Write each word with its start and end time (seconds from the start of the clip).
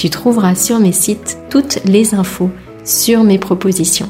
tu 0.00 0.08
trouveras 0.08 0.54
sur 0.54 0.80
mes 0.80 0.92
sites 0.92 1.36
toutes 1.50 1.84
les 1.84 2.14
infos 2.14 2.48
sur 2.86 3.22
mes 3.22 3.38
propositions. 3.38 4.08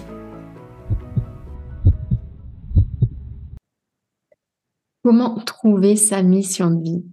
Comment 5.02 5.34
trouver 5.40 5.96
sa 5.96 6.22
mission 6.22 6.70
de 6.70 6.80
vie? 6.80 7.04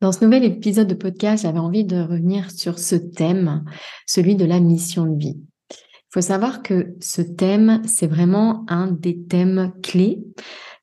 Dans 0.00 0.10
ce 0.10 0.24
nouvel 0.24 0.42
épisode 0.42 0.88
de 0.88 0.94
podcast, 0.94 1.44
j'avais 1.44 1.60
envie 1.60 1.84
de 1.84 2.00
revenir 2.00 2.50
sur 2.50 2.80
ce 2.80 2.96
thème, 2.96 3.64
celui 4.08 4.34
de 4.34 4.44
la 4.44 4.58
mission 4.58 5.06
de 5.06 5.16
vie. 5.16 5.38
Il 5.70 6.10
faut 6.10 6.20
savoir 6.20 6.62
que 6.64 6.96
ce 7.00 7.22
thème, 7.22 7.80
c'est 7.84 8.08
vraiment 8.08 8.64
un 8.66 8.90
des 8.90 9.22
thèmes 9.22 9.72
clés 9.84 10.18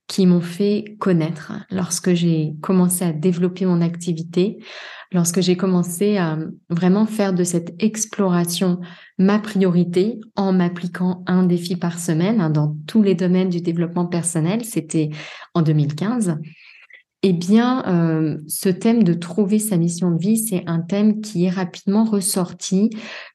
qui 0.07 0.25
m'ont 0.25 0.41
fait 0.41 0.95
connaître 0.99 1.53
lorsque 1.71 2.13
j'ai 2.13 2.55
commencé 2.61 3.05
à 3.05 3.13
développer 3.13 3.65
mon 3.65 3.81
activité, 3.81 4.57
lorsque 5.11 5.41
j'ai 5.41 5.55
commencé 5.55 6.17
à 6.17 6.37
vraiment 6.69 7.05
faire 7.05 7.33
de 7.33 7.43
cette 7.43 7.73
exploration 7.81 8.79
ma 9.17 9.39
priorité 9.39 10.19
en 10.35 10.51
m'appliquant 10.51 11.23
un 11.27 11.45
défi 11.45 11.75
par 11.75 11.99
semaine 11.99 12.41
hein, 12.41 12.49
dans 12.49 12.75
tous 12.87 13.01
les 13.01 13.15
domaines 13.15 13.49
du 13.49 13.61
développement 13.61 14.05
personnel, 14.05 14.65
c'était 14.65 15.09
en 15.53 15.61
2015. 15.61 16.37
Eh 17.25 17.31
bien, 17.31 17.85
euh, 17.87 18.39
ce 18.47 18.67
thème 18.67 19.03
de 19.03 19.13
trouver 19.13 19.57
sa 19.57 19.77
mission 19.77 20.11
de 20.11 20.19
vie, 20.19 20.37
c'est 20.37 20.63
un 20.67 20.81
thème 20.81 21.21
qui 21.21 21.45
est 21.45 21.49
rapidement 21.49 22.03
ressorti 22.03 22.89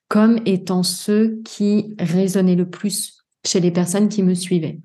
comme 0.08 0.40
étant 0.44 0.82
ceux 0.82 1.40
qui 1.44 1.94
résonnaient 1.98 2.54
le 2.54 2.68
plus 2.68 3.24
chez 3.46 3.60
les 3.60 3.70
personnes 3.70 4.10
qui 4.10 4.22
me 4.22 4.34
suivaient. 4.34 4.80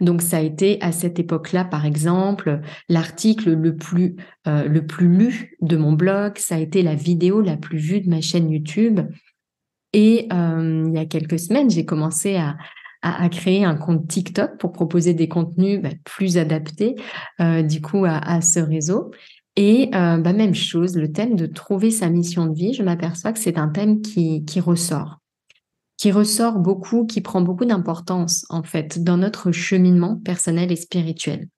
Donc 0.00 0.22
ça 0.22 0.38
a 0.38 0.40
été 0.40 0.78
à 0.80 0.92
cette 0.92 1.18
époque-là, 1.18 1.64
par 1.64 1.84
exemple, 1.84 2.60
l'article 2.88 3.52
le 3.52 3.76
plus 3.76 4.16
euh, 4.46 4.64
le 4.64 4.86
plus 4.86 5.08
lu 5.08 5.56
de 5.60 5.76
mon 5.76 5.92
blog, 5.92 6.38
ça 6.38 6.56
a 6.56 6.58
été 6.58 6.82
la 6.82 6.94
vidéo 6.94 7.40
la 7.40 7.56
plus 7.56 7.78
vue 7.78 8.00
de 8.00 8.08
ma 8.08 8.20
chaîne 8.20 8.50
YouTube. 8.50 9.00
Et 9.92 10.28
euh, 10.32 10.84
il 10.86 10.94
y 10.94 10.98
a 10.98 11.06
quelques 11.06 11.38
semaines, 11.38 11.70
j'ai 11.70 11.84
commencé 11.84 12.36
à, 12.36 12.56
créer 13.30 13.64
un 13.64 13.76
compte 13.76 14.08
TikTok 14.08 14.58
pour 14.58 14.72
proposer 14.72 15.14
des 15.14 15.28
contenus 15.28 15.80
bah, 15.80 15.90
plus 16.04 16.36
adaptés 16.36 16.96
euh, 17.40 17.62
du 17.62 17.80
coup 17.80 18.04
à, 18.04 18.40
ce 18.40 18.58
réseau. 18.58 19.12
Et 19.54 19.88
bah, 19.92 20.32
même 20.32 20.54
chose, 20.54 20.96
le 20.96 21.10
thème 21.10 21.36
de 21.36 21.46
trouver 21.46 21.90
sa 21.90 22.08
mission 22.08 22.46
de 22.46 22.54
vie, 22.54 22.74
je 22.74 22.82
m'aperçois 22.82 23.32
que 23.32 23.38
c'est 23.38 23.58
un 23.58 23.68
thème 23.68 24.02
qui 24.02 24.60
ressort 24.60 25.18
qui 25.98 26.12
ressort 26.12 26.58
beaucoup, 26.58 27.04
qui 27.04 27.20
prend 27.20 27.42
beaucoup 27.42 27.66
d'importance 27.66 28.46
en 28.48 28.62
fait 28.62 29.02
dans 29.04 29.18
notre 29.18 29.52
cheminement 29.52 30.16
personnel 30.16 30.72
et 30.72 30.76
spirituel. 30.76 31.48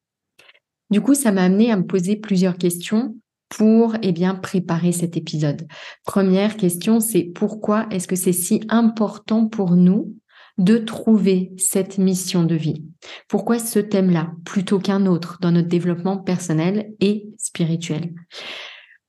Du 0.90 1.00
coup, 1.00 1.14
ça 1.14 1.30
m'a 1.30 1.44
amené 1.44 1.70
à 1.70 1.76
me 1.76 1.86
poser 1.86 2.16
plusieurs 2.16 2.56
questions 2.56 3.14
pour 3.48 3.96
eh 4.02 4.12
bien 4.12 4.34
préparer 4.34 4.92
cet 4.92 5.16
épisode. 5.16 5.66
Première 6.04 6.56
question, 6.56 7.00
c'est 7.00 7.24
pourquoi 7.24 7.86
est-ce 7.90 8.08
que 8.08 8.16
c'est 8.16 8.32
si 8.32 8.62
important 8.68 9.46
pour 9.46 9.76
nous 9.76 10.16
de 10.56 10.78
trouver 10.78 11.52
cette 11.58 11.98
mission 11.98 12.44
de 12.44 12.54
vie? 12.54 12.84
Pourquoi 13.28 13.58
ce 13.58 13.78
thème-là 13.78 14.32
plutôt 14.44 14.78
qu'un 14.78 15.06
autre 15.06 15.38
dans 15.40 15.52
notre 15.52 15.68
développement 15.68 16.16
personnel 16.16 16.92
et 17.00 17.28
spirituel? 17.38 18.14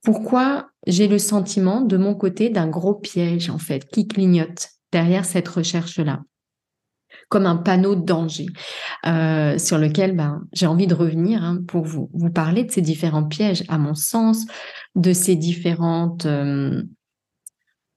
Pourquoi 0.03 0.69
j'ai 0.87 1.07
le 1.07 1.19
sentiment 1.19 1.81
de 1.81 1.97
mon 1.97 2.15
côté 2.15 2.49
d'un 2.49 2.67
gros 2.67 2.95
piège 2.95 3.49
en 3.49 3.59
fait 3.59 3.85
qui 3.85 4.07
clignote? 4.07 4.69
Derrière 4.91 5.25
cette 5.25 5.47
recherche-là 5.47 6.21
comme 7.29 7.45
un 7.45 7.57
panneau 7.57 7.95
de 7.95 8.03
danger 8.03 8.47
euh, 9.05 9.57
sur 9.57 9.77
lequel 9.77 10.15
ben, 10.15 10.43
j'ai 10.53 10.65
envie 10.65 10.87
de 10.87 10.93
revenir 10.93 11.43
hein, 11.43 11.59
pour 11.67 11.85
vous, 11.85 12.09
parler 12.33 12.63
de 12.63 12.71
ces 12.71 12.81
différents 12.81 13.23
pièges, 13.23 13.63
à 13.69 13.77
mon 13.77 13.95
sens, 13.95 14.45
de 14.95 15.13
ces 15.13 15.35
différentes 15.35 16.25
euh, 16.25 16.83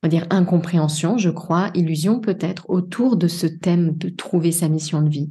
on 0.03 0.07
va 0.07 0.11
dire 0.11 0.27
incompréhensions, 0.29 1.17
je 1.17 1.31
crois, 1.31 1.71
illusions 1.75 2.21
peut-être 2.21 2.69
autour 2.69 3.17
de 3.17 3.27
ce 3.27 3.47
thème 3.47 3.97
de 3.97 4.11
trouver 4.11 4.53
sa 4.53 4.69
mission 4.69 5.01
de 5.01 5.09
vie. 5.09 5.31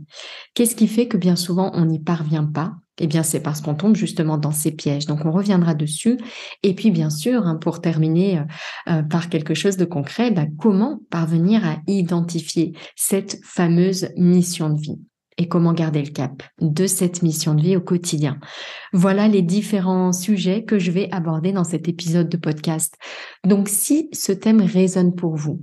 Qu'est-ce 0.56 0.76
qui 0.76 0.88
fait 0.88 1.08
que 1.08 1.16
bien 1.16 1.36
souvent 1.36 1.72
on 1.76 1.86
n'y 1.86 2.00
parvient 2.00 2.46
pas 2.46 2.74
eh 3.00 3.08
bien, 3.08 3.24
c'est 3.24 3.40
parce 3.40 3.62
qu'on 3.62 3.74
tombe 3.74 3.96
justement 3.96 4.38
dans 4.38 4.52
ces 4.52 4.72
pièges. 4.72 5.06
Donc, 5.08 5.26
on 5.26 5.32
reviendra 5.32 5.74
dessus. 5.74 6.18
Et 6.62 6.76
puis, 6.76 6.92
bien 6.92 7.10
sûr, 7.10 7.48
hein, 7.48 7.56
pour 7.56 7.82
terminer 7.82 8.40
euh, 8.40 8.44
euh, 8.90 9.04
par 9.04 9.30
quelque 9.30 9.56
chose 9.56 9.78
de 9.78 9.86
concret, 9.86 10.30
bah, 10.30 10.46
comment 10.60 11.02
parvenir 11.10 11.66
à 11.66 11.78
identifier 11.88 12.74
cette 12.96 13.40
fameuse 13.44 14.10
mission 14.16 14.70
de 14.70 14.80
vie 14.80 15.00
et 15.40 15.48
comment 15.48 15.74
garder 15.74 16.04
le 16.04 16.12
cap 16.12 16.44
de 16.62 16.86
cette 16.86 17.24
mission 17.24 17.56
de 17.56 17.64
vie 17.64 17.76
au 17.76 17.82
quotidien? 17.82 18.40
Voilà 18.94 19.28
les 19.28 19.42
différents 19.42 20.14
sujets 20.14 20.64
que 20.64 20.78
je 20.78 20.92
vais 20.92 21.10
aborder 21.12 21.52
dans 21.52 21.64
cet 21.64 21.88
épisode 21.88 22.30
de 22.30 22.38
podcast. 22.38 22.96
Donc, 23.44 23.70
si 23.70 24.10
ce 24.14 24.32
thème 24.32 24.62
résonne 24.62 25.16
pour 25.16 25.36
vous, 25.36 25.62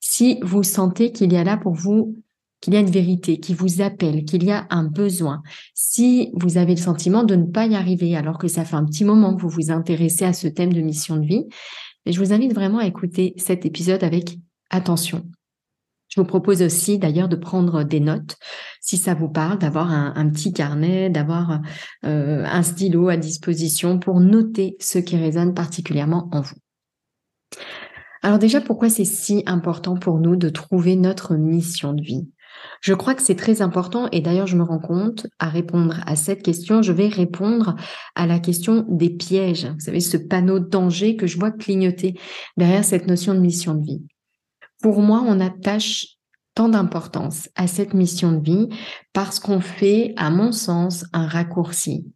si 0.00 0.40
vous 0.42 0.62
sentez 0.62 1.12
qu'il 1.12 1.30
y 1.30 1.36
a 1.36 1.44
là 1.44 1.58
pour 1.58 1.74
vous 1.74 2.16
qu'il 2.60 2.74
y 2.74 2.76
a 2.76 2.80
une 2.80 2.90
vérité 2.90 3.40
qui 3.40 3.54
vous 3.54 3.80
appelle, 3.80 4.24
qu'il 4.24 4.44
y 4.44 4.52
a 4.52 4.66
un 4.70 4.84
besoin. 4.84 5.42
Si 5.74 6.30
vous 6.34 6.58
avez 6.58 6.74
le 6.74 6.80
sentiment 6.80 7.24
de 7.24 7.34
ne 7.34 7.46
pas 7.46 7.66
y 7.66 7.74
arriver, 7.74 8.16
alors 8.16 8.38
que 8.38 8.48
ça 8.48 8.64
fait 8.64 8.76
un 8.76 8.84
petit 8.84 9.04
moment 9.04 9.34
que 9.34 9.42
vous 9.42 9.48
vous 9.48 9.70
intéressez 9.70 10.24
à 10.24 10.32
ce 10.32 10.48
thème 10.48 10.72
de 10.72 10.80
mission 10.80 11.16
de 11.16 11.26
vie, 11.26 11.46
je 12.06 12.18
vous 12.18 12.32
invite 12.32 12.54
vraiment 12.54 12.78
à 12.78 12.86
écouter 12.86 13.34
cet 13.36 13.66
épisode 13.66 14.04
avec 14.04 14.38
attention. 14.70 15.24
Je 16.08 16.20
vous 16.20 16.26
propose 16.26 16.60
aussi 16.60 16.98
d'ailleurs 16.98 17.28
de 17.28 17.36
prendre 17.36 17.84
des 17.84 18.00
notes, 18.00 18.36
si 18.80 18.96
ça 18.96 19.14
vous 19.14 19.28
parle, 19.28 19.58
d'avoir 19.58 19.92
un, 19.92 20.28
petit 20.28 20.52
carnet, 20.52 21.08
d'avoir 21.08 21.60
euh, 22.04 22.44
un 22.44 22.62
stylo 22.64 23.08
à 23.08 23.16
disposition 23.16 24.00
pour 24.00 24.18
noter 24.18 24.76
ce 24.80 24.98
qui 24.98 25.16
résonne 25.16 25.54
particulièrement 25.54 26.28
en 26.32 26.40
vous. 26.40 26.56
Alors 28.22 28.40
déjà, 28.40 28.60
pourquoi 28.60 28.90
c'est 28.90 29.04
si 29.04 29.44
important 29.46 29.96
pour 29.96 30.18
nous 30.18 30.34
de 30.34 30.48
trouver 30.48 30.96
notre 30.96 31.36
mission 31.36 31.92
de 31.92 32.02
vie? 32.02 32.28
Je 32.80 32.94
crois 32.94 33.14
que 33.14 33.22
c'est 33.22 33.36
très 33.36 33.62
important 33.62 34.08
et 34.10 34.20
d'ailleurs 34.20 34.46
je 34.46 34.56
me 34.56 34.62
rends 34.62 34.78
compte 34.78 35.26
à 35.38 35.48
répondre 35.48 36.00
à 36.06 36.16
cette 36.16 36.42
question, 36.42 36.82
je 36.82 36.92
vais 36.92 37.08
répondre 37.08 37.76
à 38.14 38.26
la 38.26 38.38
question 38.38 38.86
des 38.88 39.10
pièges. 39.10 39.66
Vous 39.66 39.80
savez, 39.80 40.00
ce 40.00 40.16
panneau 40.16 40.58
de 40.58 40.68
danger 40.68 41.16
que 41.16 41.26
je 41.26 41.38
vois 41.38 41.50
clignoter 41.50 42.18
derrière 42.56 42.84
cette 42.84 43.06
notion 43.06 43.34
de 43.34 43.40
mission 43.40 43.74
de 43.74 43.84
vie. 43.84 44.02
Pour 44.82 45.02
moi, 45.02 45.22
on 45.26 45.40
attache 45.40 46.16
tant 46.54 46.70
d'importance 46.70 47.48
à 47.54 47.66
cette 47.66 47.94
mission 47.94 48.32
de 48.32 48.42
vie 48.42 48.68
parce 49.12 49.38
qu'on 49.38 49.60
fait, 49.60 50.14
à 50.16 50.30
mon 50.30 50.52
sens, 50.52 51.04
un 51.12 51.26
raccourci. 51.26 52.06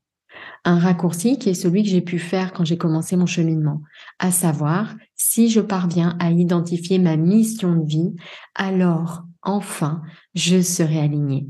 Un 0.64 0.78
raccourci 0.78 1.38
qui 1.38 1.50
est 1.50 1.54
celui 1.54 1.82
que 1.82 1.90
j'ai 1.90 2.00
pu 2.00 2.18
faire 2.18 2.54
quand 2.54 2.64
j'ai 2.64 2.78
commencé 2.78 3.16
mon 3.16 3.26
cheminement, 3.26 3.82
à 4.18 4.30
savoir, 4.30 4.94
si 5.14 5.50
je 5.50 5.60
parviens 5.60 6.16
à 6.20 6.30
identifier 6.30 6.98
ma 6.98 7.16
mission 7.16 7.74
de 7.76 7.86
vie, 7.86 8.14
alors 8.54 9.24
enfin, 9.44 10.02
je 10.34 10.60
serai 10.60 11.00
alignée. 11.00 11.46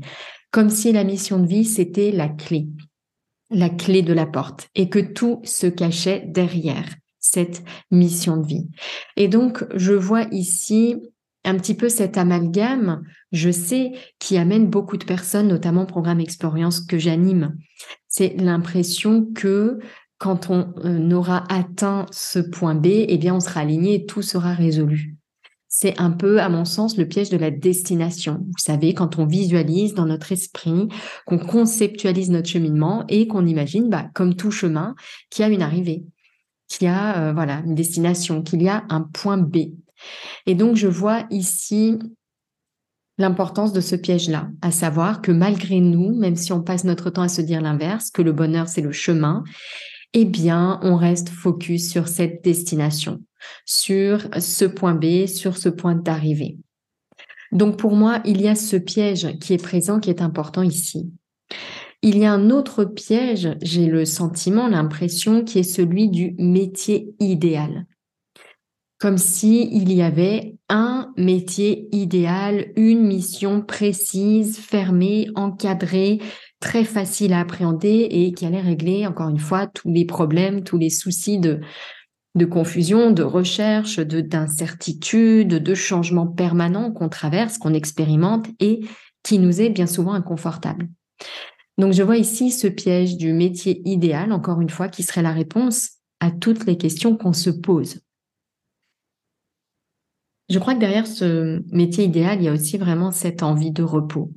Comme 0.51 0.69
si 0.69 0.91
la 0.91 1.03
mission 1.03 1.39
de 1.39 1.47
vie, 1.47 1.65
c'était 1.65 2.11
la 2.11 2.29
clé, 2.29 2.67
la 3.49 3.69
clé 3.69 4.01
de 4.01 4.13
la 4.13 4.25
porte, 4.25 4.69
et 4.75 4.89
que 4.89 4.99
tout 4.99 5.41
se 5.43 5.67
cachait 5.67 6.23
derrière 6.27 6.85
cette 7.19 7.63
mission 7.91 8.37
de 8.37 8.47
vie. 8.47 8.67
Et 9.17 9.27
donc, 9.27 9.65
je 9.75 9.93
vois 9.93 10.23
ici 10.31 10.95
un 11.43 11.55
petit 11.55 11.75
peu 11.75 11.89
cet 11.89 12.17
amalgame, 12.17 13.03
je 13.31 13.51
sais, 13.51 13.93
qui 14.19 14.37
amène 14.37 14.67
beaucoup 14.67 14.97
de 14.97 15.05
personnes, 15.05 15.47
notamment 15.47 15.83
au 15.83 15.87
programme 15.87 16.19
Expérience 16.19 16.79
que 16.79 16.97
j'anime. 16.97 17.55
C'est 18.07 18.35
l'impression 18.37 19.27
que 19.33 19.79
quand 20.17 20.49
on 20.49 20.73
euh, 20.85 21.11
aura 21.11 21.43
atteint 21.49 22.05
ce 22.11 22.39
point 22.39 22.75
B, 22.75 22.87
eh 22.87 23.17
bien, 23.17 23.35
on 23.35 23.39
sera 23.39 23.61
aligné 23.61 23.95
et 23.95 24.05
tout 24.05 24.21
sera 24.21 24.53
résolu. 24.53 25.17
C'est 25.77 25.99
un 25.99 26.11
peu, 26.11 26.39
à 26.39 26.47
mon 26.47 26.63
sens, 26.63 26.95
le 26.95 27.05
piège 27.05 27.29
de 27.29 27.35
la 27.35 27.51
destination. 27.51 28.45
Vous 28.45 28.59
savez, 28.59 28.93
quand 28.93 29.19
on 29.19 29.25
visualise 29.25 29.93
dans 29.93 30.05
notre 30.05 30.31
esprit, 30.31 30.87
qu'on 31.25 31.37
conceptualise 31.37 32.29
notre 32.29 32.47
cheminement 32.47 33.03
et 33.09 33.27
qu'on 33.27 33.45
imagine, 33.45 33.89
bah, 33.89 34.05
comme 34.13 34.35
tout 34.35 34.51
chemin, 34.51 34.95
qu'il 35.29 35.43
y 35.43 35.45
a 35.45 35.51
une 35.51 35.61
arrivée, 35.61 36.05
qu'il 36.69 36.85
y 36.85 36.89
a 36.89 37.17
euh, 37.17 37.33
voilà 37.33 37.61
une 37.65 37.75
destination, 37.75 38.41
qu'il 38.41 38.63
y 38.63 38.69
a 38.69 38.85
un 38.87 39.01
point 39.01 39.37
B. 39.37 39.73
Et 40.45 40.55
donc, 40.55 40.77
je 40.77 40.87
vois 40.87 41.25
ici 41.29 41.99
l'importance 43.17 43.73
de 43.73 43.81
ce 43.81 43.97
piège-là, 43.97 44.47
à 44.61 44.71
savoir 44.71 45.21
que 45.21 45.33
malgré 45.33 45.81
nous, 45.81 46.17
même 46.17 46.37
si 46.37 46.53
on 46.53 46.61
passe 46.61 46.85
notre 46.85 47.09
temps 47.09 47.23
à 47.23 47.27
se 47.27 47.41
dire 47.41 47.59
l'inverse, 47.59 48.11
que 48.11 48.21
le 48.21 48.31
bonheur 48.31 48.69
c'est 48.69 48.79
le 48.79 48.93
chemin, 48.93 49.43
eh 50.13 50.23
bien, 50.23 50.79
on 50.83 50.95
reste 50.95 51.27
focus 51.27 51.91
sur 51.91 52.07
cette 52.07 52.45
destination 52.45 53.19
sur 53.65 54.27
ce 54.39 54.65
point 54.65 54.95
B, 54.95 55.25
sur 55.27 55.57
ce 55.57 55.69
point 55.69 55.95
d'arrivée. 55.95 56.57
Donc 57.51 57.77
pour 57.77 57.95
moi, 57.95 58.21
il 58.25 58.41
y 58.41 58.47
a 58.47 58.55
ce 58.55 58.75
piège 58.75 59.37
qui 59.39 59.53
est 59.53 59.63
présent, 59.63 59.99
qui 59.99 60.09
est 60.09 60.21
important 60.21 60.61
ici. 60.61 61.11
Il 62.01 62.17
y 62.17 62.25
a 62.25 62.33
un 62.33 62.49
autre 62.49 62.85
piège, 62.85 63.49
j'ai 63.61 63.87
le 63.87 64.05
sentiment, 64.05 64.67
l'impression, 64.67 65.43
qui 65.43 65.59
est 65.59 65.63
celui 65.63 66.09
du 66.09 66.35
métier 66.37 67.15
idéal. 67.19 67.85
Comme 68.99 69.17
si 69.17 69.69
il 69.71 69.91
y 69.91 70.01
avait 70.01 70.55
un 70.69 71.11
métier 71.17 71.89
idéal, 71.91 72.71
une 72.75 73.05
mission 73.05 73.61
précise, 73.61 74.57
fermée, 74.57 75.27
encadrée, 75.35 76.19
très 76.59 76.83
facile 76.83 77.33
à 77.33 77.41
appréhender 77.41 78.07
et 78.09 78.33
qui 78.33 78.45
allait 78.45 78.61
régler, 78.61 79.05
encore 79.05 79.29
une 79.29 79.39
fois, 79.39 79.67
tous 79.67 79.91
les 79.91 80.05
problèmes, 80.05 80.63
tous 80.63 80.77
les 80.77 80.89
soucis 80.89 81.39
de, 81.39 81.59
de 82.35 82.45
confusion, 82.45 83.11
de 83.11 83.23
recherche, 83.23 83.97
de 83.97 84.21
d'incertitude, 84.21 85.47
de 85.47 85.73
changement 85.73 86.27
permanent 86.27 86.91
qu'on 86.91 87.09
traverse, 87.09 87.57
qu'on 87.57 87.73
expérimente 87.73 88.47
et 88.59 88.81
qui 89.23 89.39
nous 89.39 89.61
est 89.61 89.69
bien 89.69 89.87
souvent 89.87 90.13
inconfortable. 90.13 90.89
Donc 91.77 91.93
je 91.93 92.03
vois 92.03 92.17
ici 92.17 92.51
ce 92.51 92.67
piège 92.67 93.17
du 93.17 93.33
métier 93.33 93.81
idéal, 93.85 94.31
encore 94.31 94.61
une 94.61 94.69
fois, 94.69 94.87
qui 94.87 95.03
serait 95.03 95.21
la 95.21 95.31
réponse 95.31 95.91
à 96.19 96.31
toutes 96.31 96.65
les 96.65 96.77
questions 96.77 97.17
qu'on 97.17 97.33
se 97.33 97.49
pose. 97.49 98.01
Je 100.49 100.59
crois 100.59 100.75
que 100.75 100.79
derrière 100.79 101.07
ce 101.07 101.61
métier 101.73 102.05
idéal, 102.05 102.39
il 102.39 102.45
y 102.45 102.47
a 102.49 102.53
aussi 102.53 102.77
vraiment 102.77 103.11
cette 103.11 103.43
envie 103.43 103.71
de 103.71 103.83
repos. 103.83 104.31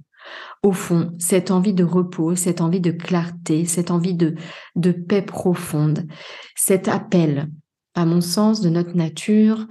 Au 0.63 0.73
fond, 0.73 1.15
cette 1.19 1.51
envie 1.51 1.75
de 1.75 1.85
repos, 1.85 2.35
cette 2.35 2.61
envie 2.61 2.81
de 2.81 2.91
clarté, 2.91 3.65
cette 3.67 3.91
envie 3.91 4.15
de, 4.15 4.35
de 4.75 4.91
paix 4.91 5.23
profonde, 5.23 6.07
cet 6.57 6.89
appel 6.89 7.49
à 7.95 8.05
mon 8.05 8.21
sens, 8.21 8.61
de 8.61 8.69
notre 8.69 8.97
nature, 8.97 9.67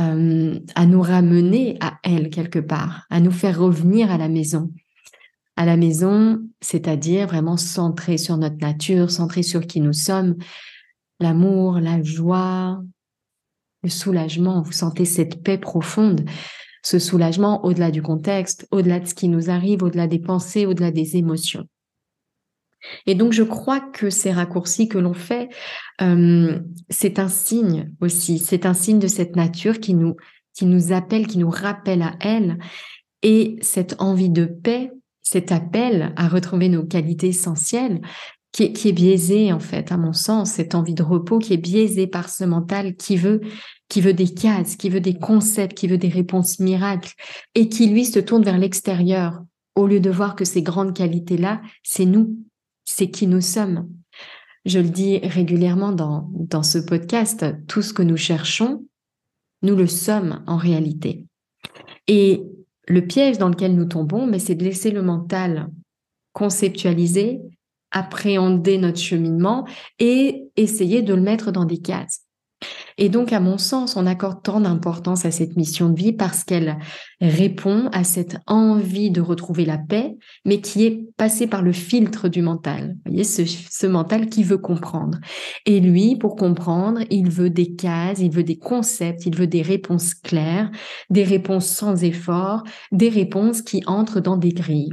euh, 0.00 0.58
à 0.74 0.86
nous 0.86 1.02
ramener 1.02 1.76
à 1.80 1.98
elle 2.02 2.30
quelque 2.30 2.58
part, 2.58 3.06
à 3.10 3.20
nous 3.20 3.30
faire 3.30 3.58
revenir 3.58 4.10
à 4.10 4.18
la 4.18 4.28
maison. 4.28 4.70
À 5.56 5.64
la 5.64 5.76
maison, 5.76 6.40
c'est-à-dire 6.60 7.26
vraiment 7.26 7.56
centré 7.56 8.16
sur 8.16 8.36
notre 8.36 8.58
nature, 8.58 9.10
centré 9.10 9.42
sur 9.42 9.66
qui 9.66 9.80
nous 9.80 9.92
sommes, 9.92 10.36
l'amour, 11.20 11.80
la 11.80 12.02
joie, 12.02 12.80
le 13.82 13.88
soulagement. 13.88 14.62
Vous 14.62 14.72
sentez 14.72 15.04
cette 15.04 15.42
paix 15.42 15.58
profonde, 15.58 16.28
ce 16.84 16.98
soulagement 16.98 17.64
au-delà 17.64 17.90
du 17.90 18.02
contexte, 18.02 18.68
au-delà 18.70 19.00
de 19.00 19.06
ce 19.06 19.14
qui 19.14 19.28
nous 19.28 19.50
arrive, 19.50 19.82
au-delà 19.82 20.06
des 20.06 20.20
pensées, 20.20 20.64
au-delà 20.64 20.90
des 20.90 21.16
émotions. 21.16 21.66
Et 23.06 23.14
donc, 23.14 23.32
je 23.32 23.42
crois 23.42 23.80
que 23.80 24.10
ces 24.10 24.32
raccourcis 24.32 24.88
que 24.88 24.98
l'on 24.98 25.14
fait, 25.14 25.48
euh, 26.00 26.58
c'est 26.88 27.18
un 27.18 27.28
signe 27.28 27.90
aussi, 28.00 28.38
c'est 28.38 28.66
un 28.66 28.74
signe 28.74 28.98
de 28.98 29.08
cette 29.08 29.36
nature 29.36 29.80
qui 29.80 29.94
nous, 29.94 30.16
appelle, 30.92 31.26
qui 31.26 31.38
nous 31.38 31.50
rappelle 31.50 32.02
à 32.02 32.14
elle. 32.20 32.58
Et 33.22 33.56
cette 33.60 34.00
envie 34.00 34.30
de 34.30 34.44
paix, 34.44 34.92
cet 35.22 35.52
appel 35.52 36.12
à 36.16 36.28
retrouver 36.28 36.68
nos 36.68 36.84
qualités 36.84 37.28
essentielles, 37.28 38.00
qui 38.52 38.64
est, 38.64 38.72
qui 38.72 38.88
est 38.88 38.92
biaisé 38.92 39.52
en 39.52 39.60
fait, 39.60 39.92
à 39.92 39.96
mon 39.96 40.12
sens, 40.12 40.52
cette 40.52 40.74
envie 40.74 40.94
de 40.94 41.02
repos 41.02 41.38
qui 41.38 41.52
est 41.52 41.58
biaisée 41.58 42.06
par 42.06 42.30
ce 42.30 42.44
mental 42.44 42.96
qui 42.96 43.16
veut, 43.16 43.40
qui 43.88 44.00
veut 44.00 44.14
des 44.14 44.32
cases, 44.32 44.76
qui 44.76 44.88
veut 44.88 45.00
des 45.00 45.18
concepts, 45.18 45.76
qui 45.76 45.86
veut 45.86 45.98
des 45.98 46.08
réponses 46.08 46.58
miracles, 46.60 47.12
et 47.54 47.68
qui 47.68 47.88
lui 47.88 48.04
se 48.04 48.18
tourne 48.18 48.42
vers 48.42 48.58
l'extérieur. 48.58 49.42
Au 49.74 49.86
lieu 49.86 50.00
de 50.00 50.10
voir 50.10 50.34
que 50.34 50.44
ces 50.44 50.62
grandes 50.62 50.94
qualités-là, 50.94 51.60
c'est 51.82 52.04
nous, 52.04 52.36
c'est 52.90 53.10
qui 53.10 53.26
nous 53.26 53.42
sommes. 53.42 53.86
Je 54.64 54.78
le 54.78 54.88
dis 54.88 55.18
régulièrement 55.18 55.92
dans, 55.92 56.30
dans 56.32 56.62
ce 56.62 56.78
podcast, 56.78 57.44
tout 57.66 57.82
ce 57.82 57.92
que 57.92 58.02
nous 58.02 58.16
cherchons, 58.16 58.86
nous 59.62 59.76
le 59.76 59.86
sommes 59.86 60.42
en 60.46 60.56
réalité. 60.56 61.26
Et 62.06 62.42
le 62.86 63.06
piège 63.06 63.36
dans 63.36 63.50
lequel 63.50 63.76
nous 63.76 63.84
tombons, 63.84 64.26
mais 64.26 64.38
c'est 64.38 64.54
de 64.54 64.64
laisser 64.64 64.90
le 64.90 65.02
mental 65.02 65.68
conceptualiser, 66.32 67.40
appréhender 67.90 68.78
notre 68.78 68.98
cheminement 68.98 69.68
et 69.98 70.48
essayer 70.56 71.02
de 71.02 71.12
le 71.12 71.20
mettre 71.20 71.52
dans 71.52 71.66
des 71.66 71.82
cases. 71.82 72.27
Et 72.96 73.08
donc, 73.08 73.32
à 73.32 73.38
mon 73.38 73.58
sens, 73.58 73.96
on 73.96 74.06
accorde 74.06 74.42
tant 74.42 74.60
d'importance 74.60 75.24
à 75.24 75.30
cette 75.30 75.56
mission 75.56 75.88
de 75.88 75.96
vie 75.96 76.12
parce 76.12 76.42
qu'elle 76.42 76.78
répond 77.20 77.88
à 77.92 78.02
cette 78.02 78.38
envie 78.46 79.10
de 79.10 79.20
retrouver 79.20 79.64
la 79.64 79.78
paix, 79.78 80.16
mais 80.44 80.60
qui 80.60 80.84
est 80.84 81.04
passée 81.16 81.46
par 81.46 81.62
le 81.62 81.72
filtre 81.72 82.28
du 82.28 82.42
mental. 82.42 82.96
Vous 83.04 83.12
voyez, 83.12 83.24
ce, 83.24 83.44
ce 83.46 83.86
mental 83.86 84.28
qui 84.28 84.42
veut 84.42 84.58
comprendre. 84.58 85.18
Et 85.64 85.78
lui, 85.78 86.16
pour 86.16 86.34
comprendre, 86.34 87.00
il 87.10 87.30
veut 87.30 87.50
des 87.50 87.74
cases, 87.76 88.18
il 88.18 88.30
veut 88.30 88.44
des 88.44 88.58
concepts, 88.58 89.26
il 89.26 89.36
veut 89.36 89.46
des 89.46 89.62
réponses 89.62 90.14
claires, 90.14 90.70
des 91.08 91.24
réponses 91.24 91.66
sans 91.66 92.02
effort, 92.02 92.64
des 92.90 93.08
réponses 93.08 93.62
qui 93.62 93.82
entrent 93.86 94.20
dans 94.20 94.36
des 94.36 94.52
grilles. 94.52 94.92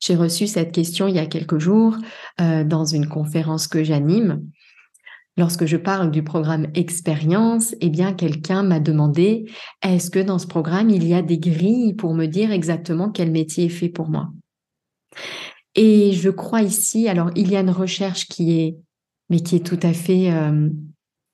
J'ai 0.00 0.14
reçu 0.14 0.46
cette 0.46 0.72
question 0.72 1.08
il 1.08 1.16
y 1.16 1.18
a 1.18 1.26
quelques 1.26 1.58
jours 1.58 1.96
euh, 2.40 2.64
dans 2.64 2.84
une 2.84 3.08
conférence 3.08 3.66
que 3.66 3.82
j'anime 3.82 4.46
Lorsque 5.36 5.66
je 5.66 5.76
parle 5.76 6.12
du 6.12 6.22
programme 6.22 6.68
expérience, 6.74 7.74
eh 7.80 7.90
bien, 7.90 8.12
quelqu'un 8.12 8.62
m'a 8.62 8.78
demandé, 8.78 9.46
est-ce 9.82 10.10
que 10.10 10.20
dans 10.20 10.38
ce 10.38 10.46
programme, 10.46 10.90
il 10.90 11.06
y 11.06 11.14
a 11.14 11.22
des 11.22 11.38
grilles 11.38 11.94
pour 11.94 12.14
me 12.14 12.26
dire 12.26 12.52
exactement 12.52 13.10
quel 13.10 13.32
métier 13.32 13.64
est 13.64 13.68
fait 13.68 13.88
pour 13.88 14.08
moi? 14.08 14.30
Et 15.74 16.12
je 16.12 16.30
crois 16.30 16.62
ici, 16.62 17.08
alors, 17.08 17.30
il 17.34 17.50
y 17.50 17.56
a 17.56 17.60
une 17.60 17.70
recherche 17.70 18.28
qui 18.28 18.60
est, 18.60 18.76
mais 19.28 19.40
qui 19.40 19.56
est 19.56 19.66
tout 19.66 19.80
à 19.82 19.92
fait, 19.92 20.30
euh, 20.30 20.68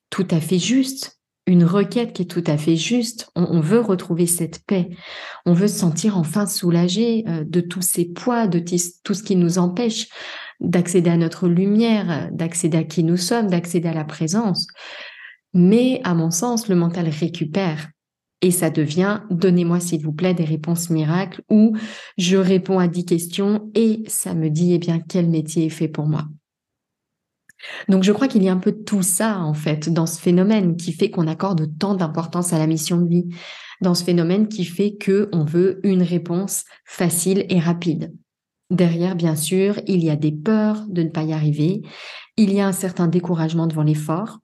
tout 0.08 0.28
à 0.30 0.40
fait 0.40 0.58
juste. 0.58 1.18
Une 1.46 1.64
requête 1.64 2.12
qui 2.14 2.22
est 2.22 2.30
tout 2.30 2.44
à 2.46 2.56
fait 2.56 2.76
juste. 2.76 3.30
On, 3.34 3.60
veut 3.60 3.80
retrouver 3.80 4.26
cette 4.26 4.64
paix. 4.64 4.88
On 5.44 5.52
veut 5.52 5.68
se 5.68 5.78
sentir 5.78 6.16
enfin 6.16 6.46
soulagé 6.46 7.24
euh, 7.26 7.44
de 7.44 7.60
tous 7.60 7.82
ces 7.82 8.06
poids, 8.06 8.46
de 8.46 8.62
tout 9.02 9.14
ce 9.14 9.22
qui 9.22 9.36
nous 9.36 9.58
empêche 9.58 10.08
d'accéder 10.60 11.10
à 11.10 11.16
notre 11.16 11.48
lumière, 11.48 12.28
d'accéder 12.32 12.78
à 12.78 12.84
qui 12.84 13.04
nous 13.04 13.16
sommes, 13.16 13.48
d'accéder 13.48 13.88
à 13.88 13.94
la 13.94 14.04
présence. 14.04 14.66
Mais 15.52 16.00
à 16.04 16.14
mon 16.14 16.30
sens, 16.30 16.68
le 16.68 16.76
mental 16.76 17.08
récupère 17.08 17.88
et 18.42 18.50
ça 18.50 18.70
devient 18.70 19.20
donnez-moi 19.30 19.80
s'il 19.80 20.02
vous 20.02 20.12
plaît 20.12 20.34
des 20.34 20.44
réponses 20.44 20.90
miracles 20.90 21.42
ou 21.50 21.76
je 22.16 22.36
réponds 22.36 22.78
à 22.78 22.88
dix 22.88 23.04
questions 23.04 23.70
et 23.74 24.02
ça 24.06 24.34
me 24.34 24.48
dit 24.48 24.72
eh 24.74 24.78
bien 24.78 25.00
quel 25.00 25.28
métier 25.28 25.66
est 25.66 25.70
fait 25.70 25.88
pour 25.88 26.06
moi. 26.06 26.24
Donc 27.88 28.04
je 28.04 28.12
crois 28.12 28.28
qu'il 28.28 28.42
y 28.42 28.48
a 28.48 28.52
un 28.52 28.58
peu 28.58 28.72
tout 28.72 29.02
ça 29.02 29.40
en 29.40 29.52
fait 29.52 29.92
dans 29.92 30.06
ce 30.06 30.18
phénomène 30.18 30.76
qui 30.76 30.92
fait 30.92 31.10
qu'on 31.10 31.26
accorde 31.26 31.70
tant 31.78 31.94
d'importance 31.94 32.52
à 32.54 32.58
la 32.58 32.66
mission 32.66 32.96
de 32.96 33.08
vie, 33.08 33.28
dans 33.82 33.94
ce 33.94 34.04
phénomène 34.04 34.48
qui 34.48 34.64
fait 34.64 34.94
que 34.96 35.28
on 35.32 35.44
veut 35.44 35.80
une 35.82 36.02
réponse 36.02 36.64
facile 36.86 37.44
et 37.50 37.58
rapide. 37.58 38.14
Derrière, 38.70 39.16
bien 39.16 39.34
sûr, 39.34 39.80
il 39.86 40.02
y 40.02 40.10
a 40.10 40.16
des 40.16 40.32
peurs 40.32 40.86
de 40.88 41.02
ne 41.02 41.08
pas 41.08 41.24
y 41.24 41.32
arriver, 41.32 41.82
il 42.36 42.52
y 42.52 42.60
a 42.60 42.66
un 42.66 42.72
certain 42.72 43.08
découragement 43.08 43.66
devant 43.66 43.82
l'effort, 43.82 44.38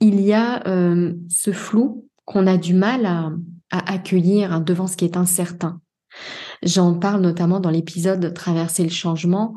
il 0.00 0.20
y 0.20 0.32
a 0.32 0.66
euh, 0.66 1.14
ce 1.28 1.52
flou 1.52 2.08
qu'on 2.24 2.46
a 2.46 2.56
du 2.56 2.74
mal 2.74 3.06
à, 3.06 3.30
accueillir 3.70 4.60
devant 4.60 4.88
ce 4.88 4.96
qui 4.96 5.04
est 5.04 5.16
incertain. 5.16 5.80
J'en 6.64 6.94
parle 6.94 7.20
notamment 7.20 7.60
dans 7.60 7.70
l'épisode 7.70 8.34
Traverser 8.34 8.82
le 8.82 8.90
changement. 8.90 9.54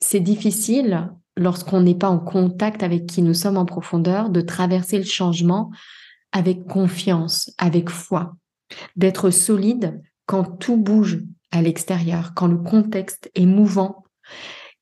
C'est 0.00 0.20
difficile 0.20 1.10
lorsqu'on 1.36 1.82
n'est 1.82 1.94
pas 1.94 2.08
en 2.08 2.18
contact 2.18 2.82
avec 2.82 3.06
qui 3.06 3.22
nous 3.22 3.34
sommes 3.34 3.58
en 3.58 3.66
profondeur 3.66 4.30
de 4.30 4.40
traverser 4.40 4.98
le 4.98 5.04
changement 5.04 5.70
avec 6.32 6.66
confiance, 6.66 7.52
avec 7.58 7.90
foi, 7.90 8.36
d'être 8.96 9.30
solide 9.30 10.00
quand 10.26 10.44
tout 10.44 10.76
bouge 10.76 11.20
à 11.50 11.62
l'extérieur, 11.62 12.32
quand 12.34 12.46
le 12.46 12.58
contexte 12.58 13.30
est 13.34 13.46
mouvant. 13.46 14.04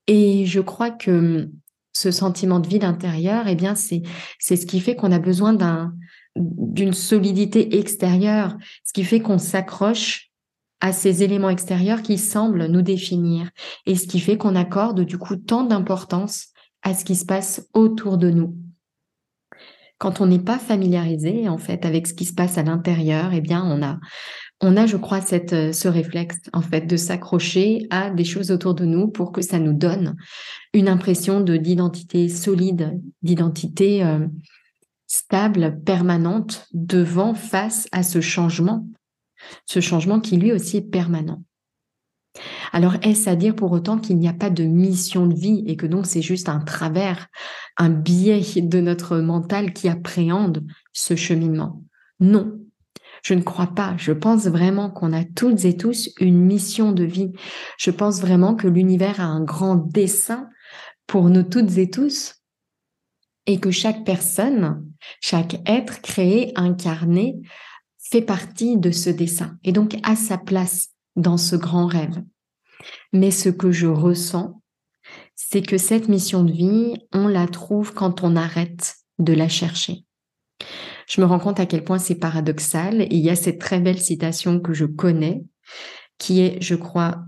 Et 0.06 0.46
je 0.46 0.61
crois 0.61 0.90
que 0.90 1.50
ce 1.92 2.11
sentiment 2.11 2.61
de 2.61 2.68
vide 2.68 2.85
intérieur, 2.85 3.49
eh 3.49 3.54
bien, 3.54 3.75
c'est, 3.75 4.02
c'est 4.38 4.56
ce 4.56 4.66
qui 4.66 4.80
fait 4.80 4.96
qu'on 4.96 5.12
a 5.12 5.18
besoin 5.18 5.52
d'un, 5.52 5.94
d'une 6.37 6.92
solidité 6.92 7.78
extérieure, 7.78 8.56
ce 8.85 8.92
qui 8.92 9.04
fait 9.04 9.20
qu'on 9.20 9.38
s'accroche 9.38 10.30
à 10.80 10.92
ces 10.92 11.23
éléments 11.23 11.50
extérieurs 11.50 12.02
qui 12.02 12.18
semblent 12.18 12.66
nous 12.66 12.82
définir 12.82 13.50
et 13.87 13.94
ce 13.94 14.06
qui 14.06 14.20
fait 14.20 14.37
qu'on 14.37 14.54
accorde 14.54 15.00
du 15.00 15.18
coup 15.18 15.37
tant 15.37 15.64
d'importance 15.64 16.49
à 16.82 16.94
ce 16.94 17.04
qui 17.04 17.16
se 17.16 17.25
passe 17.25 17.66
autour 17.73 18.18
de 18.18 18.30
nous. 18.30 18.56
Quand 19.99 20.20
on 20.20 20.26
n'est 20.26 20.38
pas 20.38 20.58
familiarisé 20.58 21.49
en 21.49 21.56
fait 21.56 21.87
avec 21.87 22.06
ce 22.06 22.12
qui 22.12 22.26
se 22.26 22.35
passe 22.35 22.58
à 22.58 22.62
l'intérieur, 22.62 23.32
eh 23.32 23.40
bien 23.40 23.64
on 23.64 23.82
a 23.82 23.99
on 24.61 24.77
a 24.77 24.87
je 24.87 24.97
crois 24.97 25.21
euh, 25.33 25.73
ce 25.73 25.89
réflexe 25.89 26.39
en 26.53 26.63
fait 26.63 26.83
de 26.83 26.97
s'accrocher 26.97 27.87
à 27.91 28.11
des 28.11 28.25
choses 28.25 28.51
autour 28.51 28.75
de 28.75 28.85
nous 28.85 29.09
pour 29.09 29.33
que 29.33 29.43
ça 29.43 29.59
nous 29.59 29.75
donne 29.75 30.17
une 30.73 30.89
impression 30.89 31.41
de 31.41 31.57
d'identité 31.57 32.29
solide, 32.29 33.01
d'identité 33.23 34.03
euh, 34.03 34.27
stable, 35.07 35.81
permanente 35.85 36.67
devant 36.73 37.35
face 37.35 37.87
à 37.93 38.03
ce 38.03 38.21
changement. 38.21 38.87
Ce 39.67 39.81
changement 39.81 40.21
qui 40.21 40.37
lui 40.37 40.53
aussi 40.53 40.79
est 40.79 40.91
permanent. 40.91 41.43
Alors, 42.73 42.97
est-ce 43.03 43.31
à 43.31 43.37
dire 43.37 43.55
pour 43.55 43.73
autant 43.73 43.99
qu'il 43.99 44.19
n'y 44.19 44.29
a 44.29 44.35
pas 44.35 44.51
de 44.51 44.65
mission 44.65 45.27
de 45.27 45.35
vie 45.35 45.65
et 45.67 45.77
que 45.77 45.87
donc 45.87 46.07
c'est 46.07 46.23
juste 46.23 46.49
un 46.49 46.61
travers, 46.61 47.29
un 47.79 47.89
biais 47.89 48.43
de 48.57 48.81
notre 48.81 49.19
mental 49.19 49.73
qui 49.73 49.89
appréhende 49.89 50.65
ce 50.93 51.17
cheminement? 51.17 51.83
Non, 52.21 52.59
je 53.26 53.35
ne 53.35 53.42
crois 53.42 53.75
pas. 53.75 53.97
Je 53.99 54.12
pense 54.12 54.47
vraiment 54.47 54.88
qu'on 54.88 55.12
a 55.12 55.25
toutes 55.25 55.64
et 55.64 55.76
tous 55.76 56.11
une 56.21 56.40
mission 56.40 56.92
de 56.92 57.02
vie. 57.02 57.33
Je 57.76 57.90
pense 57.90 58.21
vraiment 58.21 58.54
que 58.54 58.68
l'univers 58.68 59.21
a 59.21 59.25
un 59.25 59.42
grand 59.42 59.75
dessein 59.75 60.49
pour 61.09 61.28
nous 61.28 61.42
toutes 61.42 61.76
et 61.76 61.90
tous 61.90 62.37
et 63.47 63.59
que 63.59 63.73
chaque 63.73 64.04
personne, 64.04 64.87
chaque 65.21 65.56
être 65.66 66.02
créé, 66.02 66.52
incarné, 66.54 67.40
fait 67.99 68.23
partie 68.23 68.76
de 68.76 68.92
ce 68.92 69.11
dessin 69.11 69.59
et 69.64 69.73
donc 69.73 69.97
à 70.04 70.14
sa 70.14 70.38
place 70.38 70.90
dans 71.16 71.37
ce 71.37 71.56
grand 71.56 71.87
rêve. 71.87 72.23
Mais 73.12 73.33
ce 73.33 73.49
que 73.49 73.73
je 73.73 73.88
ressens, 73.88 74.62
c'est 75.35 75.62
que 75.62 75.78
cette 75.78 76.09
mission 76.09 76.45
de 76.45 76.52
vie, 76.52 76.95
on 77.12 77.26
la 77.26 77.49
trouve 77.49 77.92
quand 77.92 78.23
on 78.23 78.37
arrête 78.37 78.95
de 79.18 79.33
la 79.33 79.49
chercher. 79.49 80.04
Je 81.07 81.21
me 81.21 81.27
rends 81.27 81.39
compte 81.39 81.61
à 81.61 81.67
quel 81.67 81.85
point 81.85 81.99
c'est 81.99 82.17
paradoxal. 82.17 83.03
Et 83.03 83.09
il 83.11 83.21
y 83.21 83.31
a 83.31 83.37
cette 83.37 83.61
très 83.61 83.81
belle 83.81 84.01
citation 84.01 84.61
que 84.61 84.75
je 84.75 84.85
connais, 84.85 85.43
qui 86.19 86.41
est, 86.41 86.61
je 86.61 86.75
crois, 86.75 87.25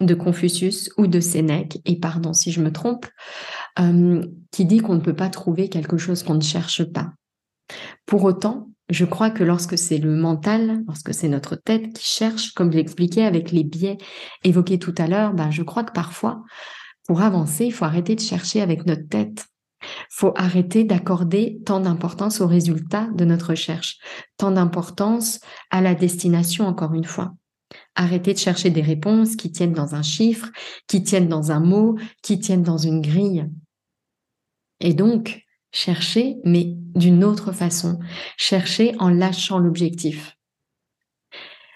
de 0.00 0.14
Confucius 0.14 0.90
ou 0.96 1.06
de 1.06 1.20
Sénèque, 1.20 1.80
et 1.84 1.98
pardon 1.98 2.32
si 2.32 2.52
je 2.52 2.60
me 2.60 2.72
trompe, 2.72 3.06
euh, 3.80 4.24
qui 4.52 4.64
dit 4.64 4.78
qu'on 4.78 4.94
ne 4.94 5.00
peut 5.00 5.16
pas 5.16 5.28
trouver 5.28 5.68
quelque 5.68 5.96
chose 5.96 6.22
qu'on 6.22 6.34
ne 6.34 6.40
cherche 6.40 6.84
pas. 6.84 7.12
Pour 8.06 8.24
autant, 8.24 8.70
je 8.88 9.04
crois 9.04 9.30
que 9.30 9.44
lorsque 9.44 9.76
c'est 9.76 9.98
le 9.98 10.14
mental, 10.14 10.82
lorsque 10.86 11.12
c'est 11.12 11.28
notre 11.28 11.56
tête 11.56 11.92
qui 11.92 12.06
cherche, 12.06 12.52
comme 12.52 12.70
je 12.72 12.76
l'expliquais 12.76 13.24
avec 13.24 13.50
les 13.50 13.64
biais 13.64 13.98
évoqués 14.44 14.78
tout 14.78 14.94
à 14.98 15.08
l'heure, 15.08 15.34
ben 15.34 15.50
je 15.50 15.62
crois 15.62 15.84
que 15.84 15.92
parfois, 15.92 16.42
pour 17.06 17.20
avancer, 17.20 17.66
il 17.66 17.72
faut 17.72 17.84
arrêter 17.84 18.14
de 18.14 18.20
chercher 18.20 18.60
avec 18.62 18.86
notre 18.86 19.08
tête. 19.08 19.47
Faut 20.10 20.32
arrêter 20.36 20.84
d'accorder 20.84 21.60
tant 21.64 21.80
d'importance 21.80 22.40
aux 22.40 22.46
résultats 22.46 23.08
de 23.14 23.24
notre 23.24 23.50
recherche, 23.50 23.98
tant 24.36 24.50
d'importance 24.50 25.40
à 25.70 25.80
la 25.80 25.94
destination, 25.94 26.66
encore 26.66 26.94
une 26.94 27.04
fois. 27.04 27.34
Arrêter 27.94 28.32
de 28.32 28.38
chercher 28.38 28.70
des 28.70 28.80
réponses 28.80 29.36
qui 29.36 29.52
tiennent 29.52 29.74
dans 29.74 29.94
un 29.94 30.02
chiffre, 30.02 30.50
qui 30.86 31.02
tiennent 31.02 31.28
dans 31.28 31.52
un 31.52 31.60
mot, 31.60 31.96
qui 32.22 32.38
tiennent 32.38 32.62
dans 32.62 32.78
une 32.78 33.00
grille. 33.00 33.48
Et 34.80 34.94
donc, 34.94 35.42
chercher, 35.72 36.36
mais 36.44 36.74
d'une 36.94 37.24
autre 37.24 37.52
façon, 37.52 37.98
chercher 38.36 38.94
en 38.98 39.10
lâchant 39.10 39.58
l'objectif. 39.58 40.36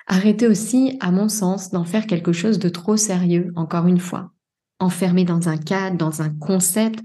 Arrêter 0.06 0.46
aussi, 0.46 0.96
à 1.00 1.10
mon 1.10 1.28
sens, 1.28 1.70
d'en 1.70 1.84
faire 1.84 2.06
quelque 2.06 2.32
chose 2.32 2.58
de 2.58 2.68
trop 2.68 2.96
sérieux, 2.96 3.52
encore 3.56 3.86
une 3.86 4.00
fois. 4.00 4.32
Enfermé 4.80 5.24
dans 5.24 5.48
un 5.48 5.56
cadre, 5.56 5.96
dans 5.96 6.22
un 6.22 6.30
concept, 6.30 7.00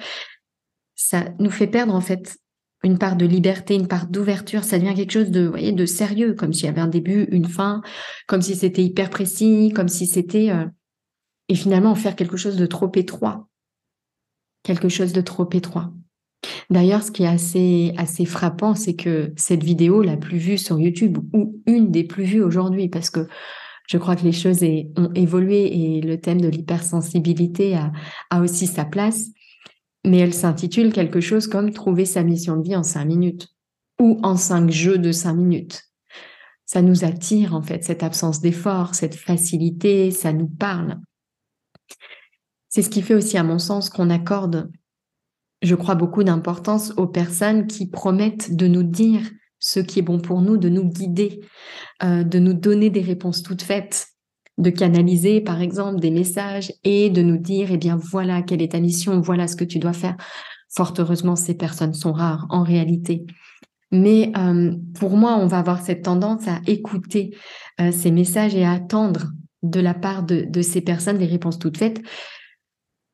ça 0.98 1.26
nous 1.40 1.52
fait 1.52 1.68
perdre 1.68 1.96
en 1.96 2.02
fait 2.02 2.38
une 2.84 2.98
part 2.98 3.16
de 3.16 3.26
liberté, 3.26 3.76
une 3.76 3.88
part 3.88 4.08
d'ouverture, 4.08 4.64
ça 4.64 4.78
devient 4.78 4.94
quelque 4.94 5.12
chose 5.12 5.32
de, 5.32 5.48
voyez, 5.48 5.72
de 5.72 5.86
sérieux, 5.86 6.34
comme 6.34 6.54
s'il 6.54 6.66
y 6.66 6.70
avait 6.70 6.82
un 6.82 6.88
début, 6.88 7.28
une 7.32 7.46
fin, 7.46 7.82
comme 8.28 8.42
si 8.42 8.56
c'était 8.56 8.84
hyper 8.84 9.10
précis, 9.10 9.72
comme 9.74 9.88
si 9.88 10.06
c'était... 10.06 10.52
Euh, 10.52 10.66
et 11.50 11.56
finalement, 11.56 11.92
en 11.92 11.96
faire 11.96 12.16
quelque 12.16 12.38
chose 12.38 12.58
de 12.58 12.66
trop 12.66 12.92
étroit. 12.96 13.48
Quelque 14.64 14.90
chose 14.90 15.14
de 15.14 15.22
trop 15.22 15.50
étroit. 15.54 15.92
D'ailleurs, 16.70 17.02
ce 17.02 17.12
qui 17.12 17.24
est 17.24 17.28
assez, 17.28 17.94
assez 17.98 18.26
frappant, 18.26 18.76
c'est 18.76 18.96
que 18.96 19.34
cette 19.38 19.64
vidéo 19.64 20.02
la 20.02 20.18
plus 20.18 20.38
vue 20.38 20.58
sur 20.58 20.80
YouTube, 20.80 21.18
ou 21.34 21.62
une 21.66 21.90
des 21.90 22.04
plus 22.04 22.26
vues 22.26 22.44
aujourd'hui, 22.44 22.90
parce 22.90 23.10
que 23.10 23.28
je 23.88 23.98
crois 23.98 24.16
que 24.16 24.24
les 24.24 24.34
choses 24.34 24.64
ont 24.98 25.12
évolué 25.16 25.96
et 25.96 26.02
le 26.02 26.20
thème 26.20 26.42
de 26.42 26.50
l'hypersensibilité 26.50 27.76
a, 27.76 27.92
a 28.30 28.42
aussi 28.42 28.68
sa 28.68 28.84
place, 28.84 29.30
mais 30.08 30.20
elle 30.20 30.34
s'intitule 30.34 30.94
quelque 30.94 31.22
chose 31.22 31.48
comme 31.48 31.72
Trouver 31.72 32.06
sa 32.06 32.24
mission 32.24 32.58
de 32.58 32.64
vie 32.64 32.76
en 32.76 32.84
cinq 32.84 33.06
minutes 33.06 33.50
ou 34.00 34.20
en 34.24 34.38
cinq 34.38 34.70
jeux 34.70 34.98
de 34.98 35.12
cinq 35.12 35.34
minutes. 35.34 35.84
Ça 36.66 36.82
nous 36.82 37.06
attire 37.06 37.54
en 37.54 37.62
fait, 37.62 37.84
cette 37.84 38.04
absence 38.04 38.42
d'effort, 38.42 38.96
cette 38.96 39.16
facilité, 39.16 40.12
ça 40.12 40.34
nous 40.34 40.48
parle. 40.48 41.00
C'est 42.70 42.82
ce 42.82 42.90
qui 42.90 43.02
fait 43.02 43.16
aussi, 43.16 43.38
à 43.38 43.44
mon 43.44 43.60
sens, 43.60 43.90
qu'on 43.90 44.10
accorde 44.10 44.70
je 45.62 45.76
crois 45.76 45.96
beaucoup 45.96 46.24
d'importance 46.24 46.94
aux 46.98 47.08
personnes 47.08 47.68
qui 47.68 47.88
promettent 47.88 48.56
de 48.56 48.68
nous 48.68 48.84
dire 48.84 49.22
ce 49.60 49.80
qui 49.80 50.00
est 50.00 50.04
bon 50.04 50.20
pour 50.20 50.42
nous, 50.42 50.58
de 50.58 50.70
nous 50.70 50.84
guider, 50.84 51.42
euh, 52.04 52.24
de 52.24 52.40
nous 52.40 52.54
donner 52.54 52.90
des 52.90 53.02
réponses 53.02 53.42
toutes 53.42 53.64
faites, 53.64 54.08
de 54.58 54.70
canaliser 54.70 55.42
par 55.42 55.62
exemple 55.62 56.00
des 56.00 56.12
messages 56.12 56.74
et 56.84 57.10
de 57.10 57.22
nous 57.22 57.38
dire, 57.38 57.70
eh 57.72 57.78
bien 57.78 57.96
voilà, 57.96 58.42
quelle 58.42 58.62
est 58.62 58.72
ta 58.72 58.80
mission, 58.80 59.22
voilà 59.22 59.48
ce 59.48 59.56
que 59.56 59.64
tu 59.64 59.80
dois 59.80 59.94
faire. 59.94 60.18
Fort 60.70 60.94
heureusement, 60.98 61.36
ces 61.36 61.56
personnes 61.56 61.94
sont 61.94 62.14
rares 62.14 62.48
en 62.50 62.64
réalité. 62.64 63.26
Mais 63.92 64.32
euh, 64.38 64.76
pour 65.00 65.16
moi, 65.16 65.38
on 65.38 65.48
va 65.48 65.60
avoir 65.60 65.82
cette 65.82 66.04
tendance 66.04 66.48
à 66.48 66.60
écouter 66.68 67.36
euh, 67.80 67.92
ces 67.92 68.12
messages 68.12 68.56
et 68.56 68.66
à 68.66 68.74
attendre 68.74 69.28
de 69.64 69.80
la 69.80 69.94
part 69.94 70.24
de, 70.24 70.46
de 70.48 70.62
ces 70.62 70.82
personnes 70.82 71.18
des 71.18 71.26
réponses 71.26 71.60
toutes 71.60 71.78
faites 71.78 72.02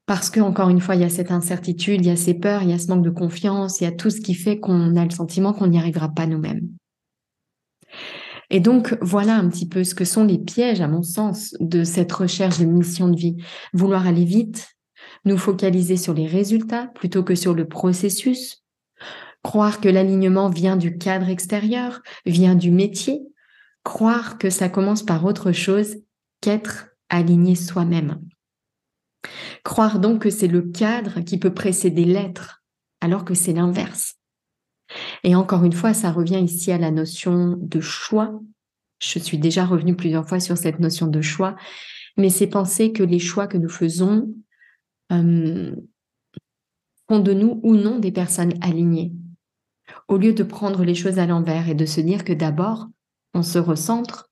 parce 0.06 0.30
que 0.30 0.42
encore 0.42 0.70
une 0.70 0.82
fois, 0.82 0.96
il 0.96 1.02
y 1.02 1.06
a 1.06 1.10
cette 1.10 1.32
incertitude, 1.32 2.02
il 2.02 2.08
y 2.08 2.12
a 2.12 2.16
ces 2.16 2.34
peurs, 2.34 2.64
il 2.64 2.70
y 2.70 2.74
a 2.74 2.80
ce 2.80 2.88
manque 2.88 3.06
de 3.06 3.10
confiance, 3.10 3.80
il 3.80 3.86
y 3.86 3.88
a 3.88 3.92
tout 3.92 4.10
ce 4.10 4.20
qui 4.20 4.34
fait 4.34 4.60
qu'on 4.60 4.96
a 4.98 5.04
le 5.06 5.12
sentiment 5.12 5.54
qu'on 5.54 5.68
n'y 5.68 5.78
arrivera 5.78 6.10
pas 6.10 6.28
nous-mêmes. 6.28 6.68
Et 8.54 8.60
donc, 8.60 8.96
voilà 9.02 9.36
un 9.36 9.50
petit 9.50 9.68
peu 9.68 9.84
ce 9.84 9.96
que 9.96 10.06
sont 10.06 10.24
les 10.24 10.38
pièges, 10.38 10.80
à 10.80 10.88
mon 10.88 11.02
sens, 11.02 11.56
de 11.60 11.84
cette 11.84 12.12
recherche 12.12 12.60
de 12.60 12.66
mission 12.66 13.10
de 13.10 13.18
vie. 13.18 13.36
Vouloir 13.74 14.06
aller 14.06 14.26
vite, 14.26 14.76
nous 15.26 15.40
focaliser 15.40 15.98
sur 15.98 16.14
les 16.14 16.28
résultats 16.28 16.86
plutôt 16.94 17.24
que 17.24 17.34
sur 17.34 17.56
le 17.56 17.68
processus, 17.68 18.64
croire 19.42 19.82
que 19.82 19.90
l'alignement 19.90 20.50
vient 20.50 20.78
du 20.78 21.00
cadre 21.00 21.30
extérieur, 21.30 22.04
vient 22.28 22.54
du 22.54 22.70
métier, 22.70 23.24
croire 23.84 24.38
que 24.38 24.52
ça 24.52 24.70
commence 24.70 25.02
par 25.02 25.26
autre 25.26 25.52
chose 25.52 25.96
qu'être 26.40 26.90
aligné 27.10 27.56
soi-même. 27.56 28.22
Croire 29.64 29.98
donc 29.98 30.22
que 30.22 30.30
c'est 30.30 30.48
le 30.48 30.62
cadre 30.62 31.22
qui 31.22 31.40
peut 31.40 31.56
précéder 31.56 32.06
l'être, 32.06 32.64
alors 33.02 33.26
que 33.26 33.34
c'est 33.34 33.54
l'inverse. 33.54 34.20
Et 35.24 35.36
encore 35.36 35.64
une 35.64 35.74
fois, 35.74 35.94
ça 35.94 36.12
revient 36.12 36.40
ici 36.40 36.72
à 36.72 36.78
la 36.78 36.92
notion 36.92 37.58
de 37.60 37.80
choix. 37.80 38.40
Je 39.00 39.20
suis 39.20 39.38
déjà 39.38 39.66
revenue 39.66 39.96
plusieurs 39.96 40.28
fois 40.28 40.40
sur 40.40 40.58
cette 40.58 40.80
notion 40.80 41.08
de 41.08 41.22
choix, 41.22 41.56
mais 42.18 42.30
c'est 42.30 42.48
penser 42.48 42.92
que 42.92 43.04
les 43.04 43.20
choix 43.20 43.48
que 43.48 43.58
nous 43.58 43.70
faisons 43.70 44.34
euh, 45.12 45.76
font 47.08 47.20
de 47.20 47.34
nous 47.34 47.60
ou 47.64 47.76
non 47.76 48.00
des 48.00 48.12
personnes 48.12 48.54
alignées. 48.62 49.12
Au 50.08 50.18
lieu 50.18 50.34
de 50.34 50.44
prendre 50.44 50.84
les 50.84 50.96
choses 50.96 51.20
à 51.20 51.26
l'envers 51.26 51.70
et 51.70 51.76
de 51.76 51.86
se 51.86 52.02
dire 52.02 52.24
que 52.24 52.34
d'abord, 52.34 52.88
on 53.34 53.44
se 53.44 53.60
recentre, 53.60 54.30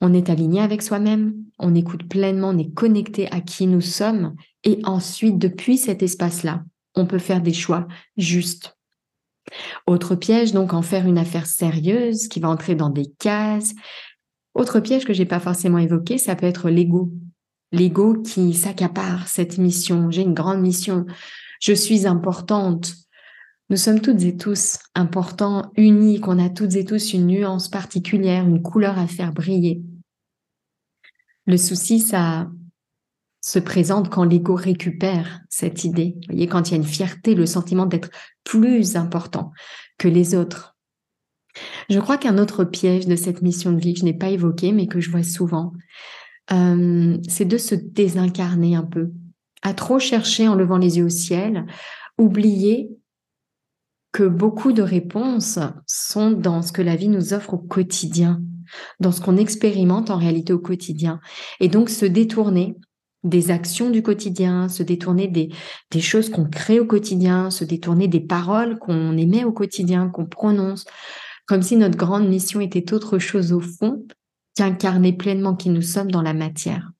on 0.00 0.14
est 0.14 0.30
aligné 0.30 0.60
avec 0.60 0.80
soi-même, 0.80 1.34
on 1.58 1.74
écoute 1.74 2.08
pleinement, 2.08 2.48
on 2.50 2.58
est 2.58 2.72
connecté 2.72 3.30
à 3.30 3.40
qui 3.40 3.66
nous 3.66 3.82
sommes, 3.82 4.34
et 4.64 4.80
ensuite, 4.84 5.38
depuis 5.38 5.76
cet 5.76 6.02
espace-là, 6.02 6.64
on 7.00 7.06
peut 7.06 7.18
faire 7.18 7.40
des 7.40 7.52
choix 7.52 7.88
justes. 8.16 8.76
Autre 9.86 10.14
piège, 10.14 10.52
donc 10.52 10.72
en 10.72 10.82
faire 10.82 11.06
une 11.06 11.18
affaire 11.18 11.46
sérieuse 11.46 12.28
qui 12.28 12.40
va 12.40 12.48
entrer 12.48 12.74
dans 12.74 12.90
des 12.90 13.10
cases. 13.18 13.74
Autre 14.54 14.80
piège 14.80 15.04
que 15.04 15.12
j'ai 15.12 15.26
pas 15.26 15.40
forcément 15.40 15.78
évoqué, 15.78 16.18
ça 16.18 16.36
peut 16.36 16.46
être 16.46 16.70
l'ego. 16.70 17.12
l'ego 17.72 18.20
qui 18.22 18.52
s'accapare 18.52 19.28
cette 19.28 19.58
mission. 19.58 20.10
J'ai 20.10 20.22
une 20.22 20.34
grande 20.34 20.60
mission. 20.60 21.06
Je 21.60 21.72
suis 21.72 22.06
importante. 22.06 22.94
Nous 23.70 23.76
sommes 23.76 24.00
toutes 24.00 24.22
et 24.22 24.36
tous 24.36 24.78
importants, 24.94 25.70
uniques. 25.76 26.26
On 26.26 26.38
a 26.38 26.50
toutes 26.50 26.74
et 26.74 26.84
tous 26.84 27.12
une 27.12 27.26
nuance 27.26 27.68
particulière, 27.68 28.44
une 28.44 28.62
couleur 28.62 28.98
à 28.98 29.06
faire 29.06 29.32
briller. 29.32 29.82
Le 31.46 31.56
souci, 31.56 32.00
ça 32.00 32.50
se 33.40 33.58
présente 33.58 34.10
quand 34.10 34.24
l'ego 34.24 34.54
récupère 34.54 35.40
cette 35.48 35.84
idée. 35.84 36.16
Vous 36.16 36.34
voyez, 36.34 36.46
quand 36.46 36.68
il 36.68 36.72
y 36.72 36.74
a 36.74 36.78
une 36.78 36.84
fierté, 36.84 37.34
le 37.34 37.46
sentiment 37.46 37.86
d'être 37.86 38.10
plus 38.44 38.96
important 38.96 39.52
que 39.98 40.08
les 40.08 40.34
autres. 40.34 40.76
Je 41.88 41.98
crois 41.98 42.18
qu'un 42.18 42.38
autre 42.38 42.64
piège 42.64 43.06
de 43.06 43.16
cette 43.16 43.42
mission 43.42 43.72
de 43.72 43.80
vie 43.80 43.94
que 43.94 44.00
je 44.00 44.04
n'ai 44.04 44.14
pas 44.14 44.28
évoqué, 44.28 44.72
mais 44.72 44.86
que 44.86 45.00
je 45.00 45.10
vois 45.10 45.22
souvent, 45.22 45.72
euh, 46.52 47.18
c'est 47.28 47.44
de 47.44 47.58
se 47.58 47.74
désincarner 47.74 48.76
un 48.76 48.84
peu, 48.84 49.10
à 49.62 49.74
trop 49.74 49.98
chercher 49.98 50.48
en 50.48 50.54
levant 50.54 50.78
les 50.78 50.98
yeux 50.98 51.04
au 51.04 51.10
ciel, 51.10 51.66
oublier 52.18 52.90
que 54.12 54.24
beaucoup 54.24 54.72
de 54.72 54.82
réponses 54.82 55.58
sont 55.86 56.32
dans 56.32 56.62
ce 56.62 56.72
que 56.72 56.82
la 56.82 56.96
vie 56.96 57.08
nous 57.08 57.32
offre 57.32 57.54
au 57.54 57.58
quotidien, 57.58 58.42
dans 58.98 59.12
ce 59.12 59.20
qu'on 59.20 59.36
expérimente 59.36 60.10
en 60.10 60.16
réalité 60.16 60.52
au 60.52 60.58
quotidien. 60.58 61.20
Et 61.60 61.68
donc 61.68 61.90
se 61.90 62.06
détourner 62.06 62.76
des 63.22 63.50
actions 63.50 63.90
du 63.90 64.02
quotidien, 64.02 64.68
se 64.68 64.82
détourner 64.82 65.28
des, 65.28 66.00
choses 66.00 66.30
qu'on 66.30 66.44
crée 66.44 66.80
au 66.80 66.86
quotidien, 66.86 67.50
se 67.50 67.64
détourner 67.64 68.08
des 68.08 68.20
paroles 68.20 68.78
qu'on 68.78 69.16
émet 69.16 69.44
au 69.44 69.52
quotidien, 69.52 70.08
qu'on 70.08 70.26
prononce, 70.26 70.86
comme 71.46 71.62
si 71.62 71.76
notre 71.76 71.98
grande 71.98 72.28
mission 72.28 72.60
était 72.60 72.94
autre 72.94 73.18
chose 73.18 73.52
au 73.52 73.60
fond 73.60 74.06
qu'incarner 74.56 75.12
pleinement 75.12 75.54
qui 75.54 75.68
nous 75.70 75.82
sommes 75.82 76.10
dans 76.10 76.22
la 76.22 76.34
matière. 76.34 76.90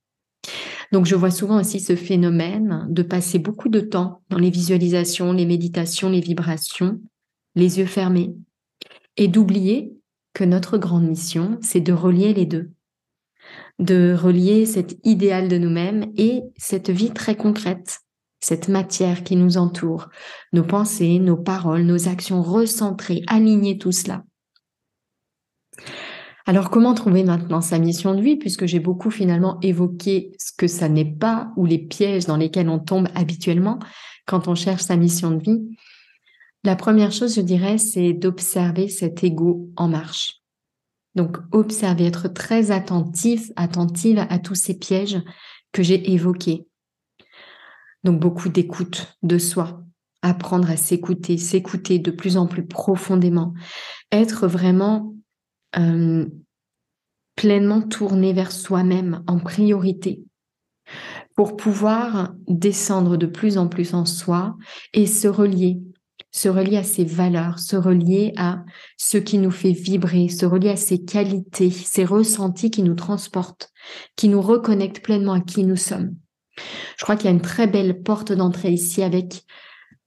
Donc 0.92 1.06
je 1.06 1.14
vois 1.14 1.30
souvent 1.30 1.60
aussi 1.60 1.80
ce 1.80 1.94
phénomène 1.94 2.86
de 2.88 3.02
passer 3.02 3.38
beaucoup 3.38 3.68
de 3.68 3.80
temps 3.80 4.22
dans 4.28 4.38
les 4.38 4.50
visualisations, 4.50 5.32
les 5.32 5.46
méditations, 5.46 6.10
les 6.10 6.20
vibrations, 6.20 7.00
les 7.54 7.78
yeux 7.78 7.86
fermés, 7.86 8.34
et 9.16 9.28
d'oublier 9.28 9.92
que 10.32 10.44
notre 10.44 10.78
grande 10.78 11.08
mission, 11.08 11.58
c'est 11.60 11.80
de 11.80 11.92
relier 11.92 12.34
les 12.34 12.46
deux 12.46 12.70
de 13.80 14.14
relier 14.14 14.66
cet 14.66 14.99
idéal 15.04 15.49
de 15.49 15.58
nous-mêmes 15.58 16.12
et 16.16 16.42
cette 16.56 16.90
vie 16.90 17.10
très 17.10 17.34
concrète, 17.34 18.00
cette 18.40 18.68
matière 18.68 19.25
qui 19.25 19.37
nous 19.37 19.56
entoure, 19.56 20.08
nos 20.52 20.64
pensées, 20.64 21.18
nos 21.18 21.37
paroles, 21.37 21.82
nos 21.82 22.06
actions, 22.06 22.42
recentrer, 22.42 23.22
aligner 23.26 23.78
tout 23.78 23.92
cela. 23.92 24.22
Alors 26.46 26.70
comment 26.70 26.94
trouver 26.94 27.22
maintenant 27.22 27.60
sa 27.60 27.78
mission 27.78 28.14
de 28.14 28.20
vie 28.20 28.37
puisque 28.37 28.66
j'ai 28.66 28.80
beaucoup 28.80 29.10
finalement 29.10 29.58
évoqué 29.60 30.32
ce 30.38 30.52
que 30.56 30.66
ça 30.66 30.88
n'est 30.88 31.04
pas 31.04 31.52
ou 31.56 31.64
les 31.64 31.78
pièges 31.78 32.26
dans 32.26 32.37
lesquels 32.37 32.68
on 32.68 32.78
tombe 32.78 33.08
habituellement 33.14 33.78
quand 34.26 34.49
on 34.49 34.54
cherche 34.54 34.82
sa 34.82 34.96
mission 34.96 35.30
de 35.30 35.42
vie? 35.42 35.76
La 36.64 36.76
première 36.76 37.12
chose, 37.12 37.34
je 37.34 37.40
dirais, 37.40 37.78
c'est 37.78 38.12
d'observer 38.12 38.88
cet 38.88 39.25
ego 39.25 39.70
en 39.76 39.88
marche. 39.88 40.39
Donc, 41.14 41.38
observer, 41.52 42.06
être 42.06 42.28
très 42.28 42.70
attentif, 42.70 43.50
attentive 43.56 44.24
à 44.28 44.38
tous 44.38 44.54
ces 44.54 44.78
pièges 44.78 45.20
que 45.72 45.82
j'ai 45.82 46.12
évoqués. 46.12 46.66
Donc, 48.04 48.20
beaucoup 48.20 48.48
d'écoute 48.48 49.16
de 49.22 49.38
soi, 49.38 49.82
apprendre 50.22 50.70
à 50.70 50.76
s'écouter, 50.76 51.36
s'écouter 51.36 51.98
de 51.98 52.10
plus 52.10 52.36
en 52.36 52.46
plus 52.46 52.64
profondément, 52.64 53.54
être 54.12 54.46
vraiment 54.46 55.14
euh, 55.76 56.26
pleinement 57.36 57.82
tourné 57.82 58.32
vers 58.32 58.52
soi-même 58.52 59.22
en 59.26 59.38
priorité 59.38 60.22
pour 61.34 61.56
pouvoir 61.56 62.34
descendre 62.48 63.16
de 63.16 63.26
plus 63.26 63.56
en 63.56 63.68
plus 63.68 63.94
en 63.94 64.04
soi 64.04 64.56
et 64.92 65.06
se 65.06 65.26
relier 65.28 65.80
se 66.32 66.49
relier 66.49 66.76
à 66.76 66.84
ses 66.84 67.04
valeurs, 67.04 67.58
se 67.58 67.76
relier 67.76 68.32
à 68.37 68.62
ce 68.97 69.19
qui 69.19 69.38
nous 69.38 69.50
fait 69.50 69.73
vibrer, 69.73 70.28
se 70.28 70.47
relier 70.47 70.71
à 70.71 70.76
ses 70.76 71.04
qualités, 71.04 71.71
ses 71.71 72.04
ressentis 72.04 72.71
qui 72.71 72.82
nous 72.82 72.95
transportent, 72.95 73.71
qui 74.16 74.28
nous 74.28 74.40
reconnectent 74.40 75.02
pleinement 75.02 75.32
à 75.32 75.40
qui 75.40 75.64
nous 75.64 75.76
sommes. 75.76 76.14
Je 76.97 77.04
crois 77.04 77.16
qu'il 77.16 77.26
y 77.26 77.28
a 77.28 77.34
une 77.34 77.40
très 77.40 77.66
belle 77.66 78.02
porte 78.02 78.32
d'entrée 78.32 78.71
ici 78.71 79.02
avec 79.02 79.45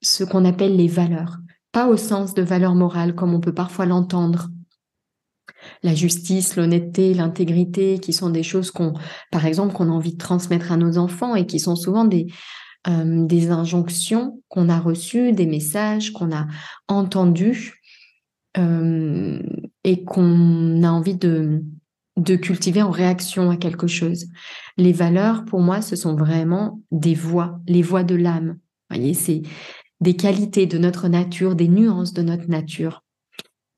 ce 0.01 0.23
qu'on 0.23 0.45
appelle 0.45 0.75
les 0.75 0.88
valeurs. 0.88 1.38
Pas 1.71 1.88
au 1.88 1.97
sens 1.97 2.33
de 2.33 2.41
valeurs 2.41 2.75
morales 2.75 3.15
comme 3.15 3.33
on 3.33 3.39
peut 3.39 3.53
parfois 3.53 3.86
l'entendre. 3.86 4.49
La 5.81 5.95
justice, 5.95 6.55
l'honnêteté, 6.55 7.13
l'intégrité, 7.13 7.99
qui 7.99 8.13
sont 8.13 8.29
des 8.29 8.43
choses 8.43 8.69
qu'on, 8.69 8.93
par 9.31 9.45
exemple, 9.45 9.73
qu'on 9.73 9.89
a 9.89 9.93
envie 9.93 10.13
de 10.13 10.17
transmettre 10.17 10.71
à 10.71 10.77
nos 10.77 10.97
enfants 10.97 11.36
et 11.36 11.45
qui 11.45 11.59
sont 11.59 11.75
souvent 11.75 12.05
des, 12.05 12.27
euh, 12.87 13.25
des 13.25 13.49
injonctions 13.49 14.41
qu'on 14.49 14.69
a 14.69 14.79
reçues, 14.79 15.31
des 15.31 15.45
messages 15.45 16.11
qu'on 16.11 16.35
a 16.35 16.47
entendus 16.87 17.81
euh, 18.57 19.41
et 19.83 20.03
qu'on 20.03 20.83
a 20.83 20.89
envie 20.89 21.15
de, 21.15 21.63
de 22.17 22.35
cultiver 22.35 22.81
en 22.81 22.91
réaction 22.91 23.49
à 23.49 23.57
quelque 23.57 23.87
chose. 23.87 24.25
Les 24.77 24.91
valeurs, 24.91 25.45
pour 25.45 25.61
moi, 25.61 25.81
ce 25.81 25.95
sont 25.95 26.15
vraiment 26.15 26.81
des 26.91 27.15
voix, 27.15 27.59
les 27.67 27.81
voix 27.81 28.03
de 28.03 28.15
l'âme. 28.15 28.57
voyez, 28.89 29.13
c'est 29.13 29.41
des 30.01 30.15
qualités 30.15 30.65
de 30.65 30.77
notre 30.77 31.07
nature, 31.07 31.55
des 31.55 31.69
nuances 31.69 32.13
de 32.13 32.21
notre 32.21 32.49
nature. 32.49 33.03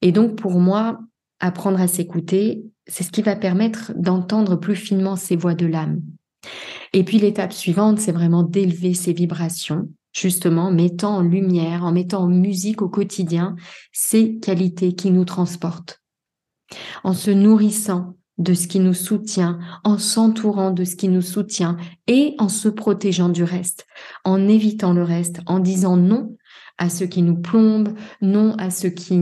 Et 0.02 0.12
donc, 0.12 0.36
pour 0.36 0.60
moi, 0.60 1.00
apprendre 1.40 1.80
à 1.80 1.88
s'écouter, 1.88 2.66
c'est 2.88 3.04
ce 3.04 3.12
qui 3.12 3.22
va 3.22 3.36
permettre 3.36 3.94
d'entendre 3.96 4.56
plus 4.56 4.76
finement 4.76 5.16
ces 5.16 5.36
voix 5.36 5.54
de 5.54 5.66
l'âme. 5.66 6.02
Et 6.94 7.04
puis 7.04 7.20
l'étape 7.20 7.54
suivante, 7.54 8.00
c'est 8.00 8.12
vraiment 8.12 8.44
d'élever 8.44 8.94
ces 8.94 9.14
vibrations, 9.14 9.90
justement, 10.14 10.68
en 10.68 10.72
mettant 10.72 11.18
en 11.18 11.22
lumière, 11.22 11.84
en 11.84 11.92
mettant 11.92 12.24
en 12.24 12.28
musique 12.28 12.82
au 12.82 12.90
quotidien 12.90 13.56
ces 13.92 14.38
qualités 14.40 14.94
qui 14.94 15.12
nous 15.12 15.26
transportent, 15.26 16.02
en 17.04 17.14
se 17.14 17.32
nourrissant 17.32 18.16
de 18.38 18.54
ce 18.54 18.68
qui 18.68 18.80
nous 18.80 18.94
soutient, 18.94 19.60
en 19.84 19.98
s'entourant 19.98 20.72
de 20.72 20.84
ce 20.84 20.96
qui 20.96 21.08
nous 21.08 21.22
soutient 21.22 21.78
et 22.08 22.36
en 22.38 22.50
se 22.50 22.68
protégeant 22.68 23.30
du 23.30 23.44
reste, 23.44 23.86
en 24.24 24.48
évitant 24.48 24.94
le 24.94 25.04
reste, 25.04 25.40
en 25.46 25.60
disant 25.60 25.96
non 25.96 26.36
à 26.78 26.90
ce 26.90 27.06
qui 27.06 27.22
nous 27.22 27.38
plombe, 27.38 27.94
non 28.22 28.56
à 28.58 28.70
ce 28.70 28.88
qui 28.88 29.22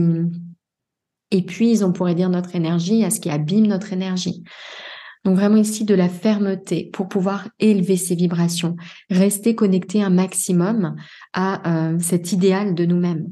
épuise, 1.30 1.82
on 1.82 1.92
pourrait 1.92 2.14
dire, 2.14 2.30
notre 2.30 2.56
énergie, 2.56 3.04
à 3.04 3.10
ce 3.10 3.20
qui 3.20 3.30
abîme 3.30 3.66
notre 3.66 3.92
énergie. 3.92 4.42
Donc 5.24 5.36
vraiment 5.36 5.56
ici 5.56 5.84
de 5.84 5.94
la 5.94 6.08
fermeté 6.08 6.90
pour 6.92 7.08
pouvoir 7.08 7.48
élever 7.58 7.96
ces 7.96 8.14
vibrations, 8.14 8.76
rester 9.08 9.54
connecté 9.54 10.02
un 10.02 10.10
maximum 10.10 10.96
à 11.32 11.92
euh, 11.92 11.98
cet 11.98 12.32
idéal 12.32 12.74
de 12.74 12.84
nous-mêmes. 12.84 13.26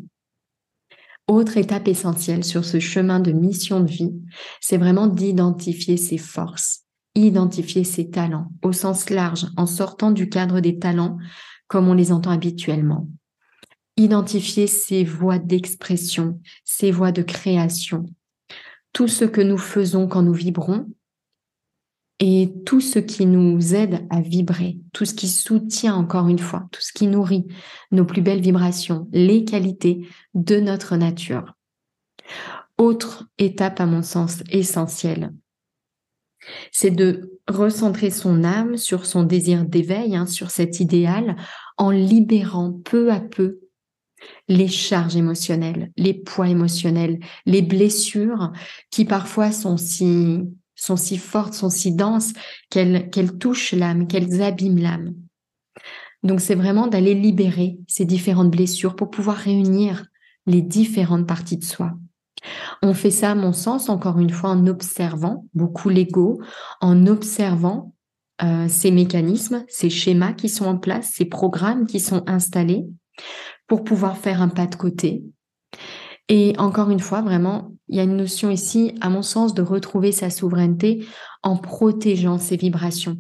Autre 1.29 1.57
étape 1.57 1.89
essentielle 1.89 2.45
sur 2.45 2.65
ce 2.65 2.81
chemin 2.81 3.21
de 3.21 3.33
mission 3.33 3.81
de 3.81 3.91
vie, 3.91 4.13
c'est 4.61 4.79
vraiment 4.79 5.07
d'identifier 5.07 5.97
ses 5.97 6.19
forces, 6.19 6.81
identifier 7.15 7.85
ses 7.85 8.11
talents 8.11 8.49
au 8.63 8.73
sens 8.73 9.11
large 9.11 9.47
en 9.57 9.67
sortant 9.67 10.11
du 10.11 10.29
cadre 10.29 10.61
des 10.61 10.79
talents 10.79 11.19
comme 11.69 11.89
on 11.89 11.95
les 11.95 12.11
entend 12.11 12.31
habituellement. 12.31 13.07
Identifier 13.99 14.67
ses 14.67 15.05
voies 15.05 15.39
d'expression, 15.39 16.41
ses 16.65 16.91
voies 16.91 17.13
de 17.13 17.23
création, 17.23 18.07
tout 18.95 19.09
ce 19.09 19.27
que 19.27 19.43
nous 19.43 19.59
faisons 19.59 20.09
quand 20.09 20.23
nous 20.23 20.33
vibrons 20.33 20.87
et 22.25 22.55
tout 22.65 22.81
ce 22.81 23.01
qui 23.01 23.27
nous 23.27 23.75
aide 23.75 24.07
à 24.09 24.21
vibrer, 24.21 24.79
tout 24.93 25.05
ce 25.05 25.13
qui 25.13 25.27
soutient 25.27 25.97
encore 25.97 26.29
une 26.29 26.39
fois, 26.39 26.69
tout 26.71 26.81
ce 26.81 26.93
qui 26.93 27.09
nourrit 27.09 27.49
nos 27.91 28.05
plus 28.05 28.23
belles 28.23 28.41
vibrations, 28.41 29.09
les 29.11 29.45
qualités 29.45 30.07
de 30.33 30.61
notre 30.61 30.95
nature. 30.95 31.57
Autre 32.79 33.27
étape 33.39 33.81
à 33.81 33.87
mon 33.87 34.03
sens 34.03 34.45
essentielle, 34.53 35.33
c'est 36.71 36.93
de 36.93 37.41
recentrer 37.49 38.11
son 38.11 38.45
âme 38.45 38.77
sur 38.77 39.05
son 39.05 39.25
désir 39.25 39.65
d'éveil, 39.65 40.15
hein, 40.15 40.27
sur 40.27 40.53
cet 40.53 40.79
idéal, 40.79 41.35
en 41.77 41.91
libérant 41.91 42.73
peu 42.85 43.11
à 43.11 43.19
peu 43.19 43.59
les 44.47 44.69
charges 44.69 45.17
émotionnelles, 45.17 45.91
les 45.97 46.15
poids 46.15 46.49
émotionnels, 46.49 47.19
les 47.47 47.63
blessures 47.63 48.53
qui 48.93 49.05
parfois 49.05 49.51
sont 49.51 49.77
si 49.77 50.43
sont 50.83 50.97
si 50.97 51.17
fortes, 51.17 51.55
sont 51.55 51.71
si 51.71 51.93
denses 51.93 52.33
qu'elles 52.69 53.39
touchent 53.39 53.73
l'âme, 53.73 54.09
qu'elles 54.09 54.43
abîment 54.43 54.81
l'âme. 54.81 55.15
Donc 56.25 56.41
c'est 56.41 56.57
vraiment 56.57 56.89
d'aller 56.89 57.15
libérer 57.15 57.79
ces 57.87 58.05
différentes 58.05 58.51
blessures 58.51 58.97
pour 58.97 59.09
pouvoir 59.09 59.37
réunir 59.37 60.05
les 60.47 60.61
différentes 60.61 61.27
parties 61.27 61.57
de 61.57 61.65
soi. 61.65 61.93
On 62.83 62.95
fait 62.95 63.13
ça, 63.13 63.31
à 63.31 63.35
mon 63.37 63.53
sens, 63.53 63.89
encore 63.89 64.19
une 64.19 64.31
fois, 64.31 64.51
en 64.51 64.67
observant 64.67 65.47
beaucoup 65.55 65.89
l'ego, 65.89 66.41
en 66.81 67.07
observant 67.07 67.95
euh, 68.43 68.67
ces 68.69 68.91
mécanismes, 68.91 69.65
ces 69.69 69.89
schémas 69.89 70.33
qui 70.33 70.49
sont 70.49 70.65
en 70.65 70.79
place, 70.79 71.13
ces 71.15 71.27
programmes 71.27 71.87
qui 71.87 72.01
sont 72.01 72.25
installés 72.27 72.85
pour 73.69 73.85
pouvoir 73.85 74.17
faire 74.17 74.43
un 74.43 74.49
pas 74.49 74.67
de 74.67 74.75
côté. 74.75 75.23
Et 76.29 76.55
encore 76.59 76.91
une 76.91 77.01
fois, 77.01 77.21
vraiment 77.21 77.73
il 77.89 77.97
y 77.97 78.01
a 78.01 78.05
une 78.05 78.17
notion 78.17 78.51
ici, 78.51 78.95
à 79.03 79.11
mon 79.11 79.21
sens, 79.21 79.53
de 79.53 79.61
retrouver 79.61 80.13
sa 80.13 80.31
souveraineté 80.31 81.07
en 81.43 81.59
protégeant 81.59 82.39
ses 82.39 82.57
vibrations. 82.57 83.19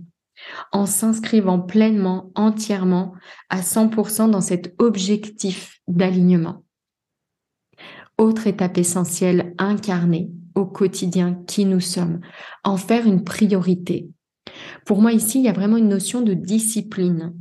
en 0.72 0.86
s'inscrivant 0.86 1.60
pleinement, 1.60 2.32
entièrement, 2.34 3.12
à 3.48 3.60
100% 3.60 4.28
dans 4.28 4.40
cet 4.40 4.74
objectif 4.78 5.78
d'alignement. 5.86 6.64
Autre 8.18 8.48
étape 8.48 8.76
essentielle, 8.76 9.54
incarner 9.58 10.30
au 10.56 10.66
quotidien 10.66 11.40
qui 11.46 11.64
nous 11.64 11.80
sommes, 11.80 12.20
en 12.64 12.76
faire 12.76 13.06
une 13.06 13.22
priorité. 13.22 14.08
Pour 14.84 15.00
moi 15.00 15.12
ici, 15.12 15.38
il 15.38 15.44
y 15.44 15.48
a 15.48 15.52
vraiment 15.52 15.76
une 15.76 15.88
notion 15.88 16.22
de 16.22 16.34
discipline. 16.34 17.34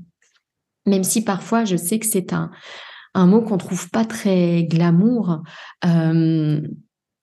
Même 0.86 1.04
si 1.04 1.24
parfois 1.24 1.65
je 1.65 1.78
sais 1.78 1.97
que 1.97 2.06
c'est 2.06 2.34
un, 2.34 2.52
un 3.13 3.28
mot 3.28 3.41
qu'on 3.41 3.58
trouve 3.58 3.89
pas 3.89 4.06
très 4.06 4.63
glamour. 4.63 5.41
Euh, 5.86 6.62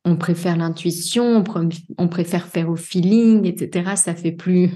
on 0.05 0.17
préfère 0.17 0.57
l'intuition, 0.57 1.45
on, 1.99 2.09
préfère 2.09 2.47
faire 2.47 2.71
au 2.71 2.77
feeling, 2.77 3.45
etc. 3.47 3.93
Ça 3.97 4.15
fait 4.15 4.33
plus 4.33 4.71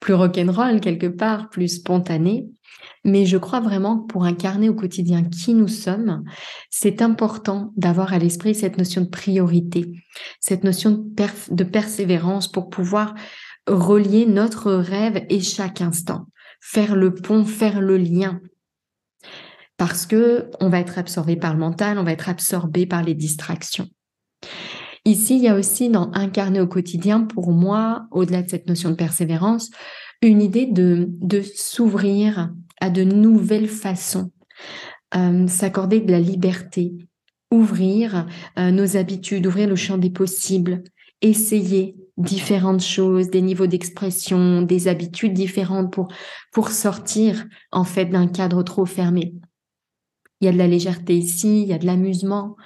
plus 0.00 0.14
rock'n'roll 0.14 0.80
quelque 0.80 1.06
part, 1.06 1.50
plus 1.50 1.68
spontané. 1.68 2.48
Mais 3.04 3.24
je 3.26 3.36
crois 3.36 3.60
vraiment 3.60 3.98
que 3.98 4.12
pour 4.12 4.24
incarner 4.24 4.68
au 4.68 4.74
quotidien 4.74 5.22
qui 5.24 5.54
nous 5.54 5.68
sommes, 5.68 6.24
c'est 6.70 7.02
important 7.02 7.72
d'avoir 7.76 8.12
à 8.12 8.18
l'esprit 8.18 8.54
cette 8.54 8.78
notion 8.78 9.02
de 9.02 9.08
priorité, 9.08 9.92
cette 10.38 10.64
notion 10.64 10.90
de, 10.90 11.54
de 11.54 11.64
persévérance 11.64 12.50
pour 12.50 12.68
pouvoir 12.68 13.14
relier 13.66 14.26
notre 14.26 14.72
rêve 14.72 15.24
et 15.28 15.40
chaque 15.40 15.80
instant, 15.80 16.26
faire 16.60 16.96
le 16.96 17.14
pont, 17.14 17.44
faire 17.44 17.80
le 17.80 17.96
lien. 17.96 18.40
Parce 19.80 20.04
que 20.04 20.50
on 20.60 20.68
va 20.68 20.78
être 20.78 20.98
absorbé 20.98 21.36
par 21.36 21.54
le 21.54 21.58
mental, 21.58 21.98
on 21.98 22.04
va 22.04 22.12
être 22.12 22.28
absorbé 22.28 22.84
par 22.84 23.02
les 23.02 23.14
distractions. 23.14 23.88
Ici, 25.06 25.36
il 25.36 25.42
y 25.42 25.48
a 25.48 25.54
aussi 25.54 25.88
dans 25.88 26.12
incarner 26.12 26.60
au 26.60 26.66
quotidien, 26.66 27.22
pour 27.22 27.50
moi, 27.52 28.06
au-delà 28.10 28.42
de 28.42 28.50
cette 28.50 28.68
notion 28.68 28.90
de 28.90 28.94
persévérance, 28.94 29.70
une 30.20 30.42
idée 30.42 30.66
de, 30.66 31.06
de 31.22 31.40
s'ouvrir 31.40 32.52
à 32.78 32.90
de 32.90 33.04
nouvelles 33.04 33.68
façons, 33.68 34.30
euh, 35.16 35.46
s'accorder 35.46 36.00
de 36.00 36.12
la 36.12 36.20
liberté, 36.20 36.92
ouvrir 37.50 38.26
euh, 38.58 38.72
nos 38.72 38.98
habitudes, 38.98 39.46
ouvrir 39.46 39.66
le 39.66 39.76
champ 39.76 39.96
des 39.96 40.10
possibles, 40.10 40.82
essayer 41.22 41.96
différentes 42.18 42.82
choses, 42.82 43.30
des 43.30 43.40
niveaux 43.40 43.66
d'expression, 43.66 44.60
des 44.60 44.88
habitudes 44.88 45.32
différentes 45.32 45.90
pour, 45.90 46.08
pour 46.52 46.68
sortir 46.68 47.46
en 47.72 47.84
fait 47.84 48.04
d'un 48.04 48.26
cadre 48.26 48.62
trop 48.62 48.84
fermé. 48.84 49.32
Il 50.40 50.46
y 50.46 50.48
a 50.48 50.52
de 50.52 50.58
la 50.58 50.66
légèreté 50.66 51.16
ici, 51.16 51.62
il 51.62 51.68
y 51.68 51.72
a 51.72 51.78
de 51.78 51.86
l'amusement, 51.86 52.56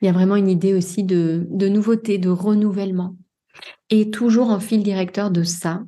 il 0.00 0.06
y 0.06 0.08
a 0.08 0.12
vraiment 0.12 0.36
une 0.36 0.48
idée 0.48 0.74
aussi 0.74 1.04
de, 1.04 1.46
de 1.50 1.68
nouveauté, 1.68 2.18
de 2.18 2.30
renouvellement. 2.30 3.16
Et 3.90 4.10
toujours 4.10 4.50
en 4.50 4.60
fil 4.60 4.82
directeur 4.82 5.30
de 5.30 5.42
ça, 5.42 5.82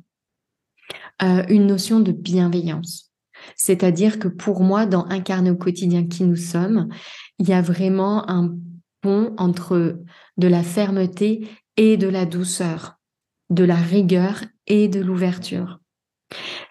euh, 1.23 1.43
une 1.49 1.67
notion 1.67 1.99
de 1.99 2.11
bienveillance. 2.11 3.11
C'est-à-dire 3.55 4.19
que 4.19 4.27
pour 4.27 4.61
moi, 4.61 4.85
dans 4.85 5.05
incarner 5.05 5.51
au 5.51 5.55
quotidien 5.55 6.07
qui 6.07 6.23
nous 6.23 6.35
sommes, 6.35 6.89
il 7.39 7.49
y 7.49 7.53
a 7.53 7.61
vraiment 7.61 8.29
un 8.29 8.55
pont 9.01 9.33
entre 9.37 9.99
de 10.37 10.47
la 10.47 10.63
fermeté 10.63 11.47
et 11.77 11.97
de 11.97 12.07
la 12.07 12.25
douceur, 12.25 12.99
de 13.49 13.63
la 13.63 13.75
rigueur 13.75 14.43
et 14.67 14.87
de 14.87 14.99
l'ouverture. 14.99 15.80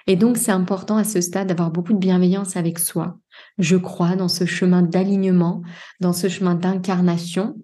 Et 0.06 0.16
donc, 0.16 0.36
c'est 0.36 0.52
important 0.52 0.96
à 0.96 1.04
ce 1.04 1.20
stade 1.20 1.48
d'avoir 1.48 1.70
beaucoup 1.70 1.92
de 1.92 1.98
bienveillance 1.98 2.56
avec 2.56 2.78
soi. 2.78 3.18
Je 3.58 3.76
crois 3.76 4.16
dans 4.16 4.28
ce 4.28 4.44
chemin 4.44 4.82
d'alignement, 4.82 5.62
dans 6.00 6.12
ce 6.12 6.28
chemin 6.28 6.54
d'incarnation, 6.54 7.56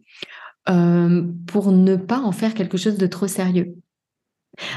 euh, 0.68 1.24
pour 1.46 1.72
ne 1.72 1.96
pas 1.96 2.18
en 2.18 2.32
faire 2.32 2.54
quelque 2.54 2.76
chose 2.76 2.98
de 2.98 3.06
trop 3.06 3.26
sérieux. 3.26 3.74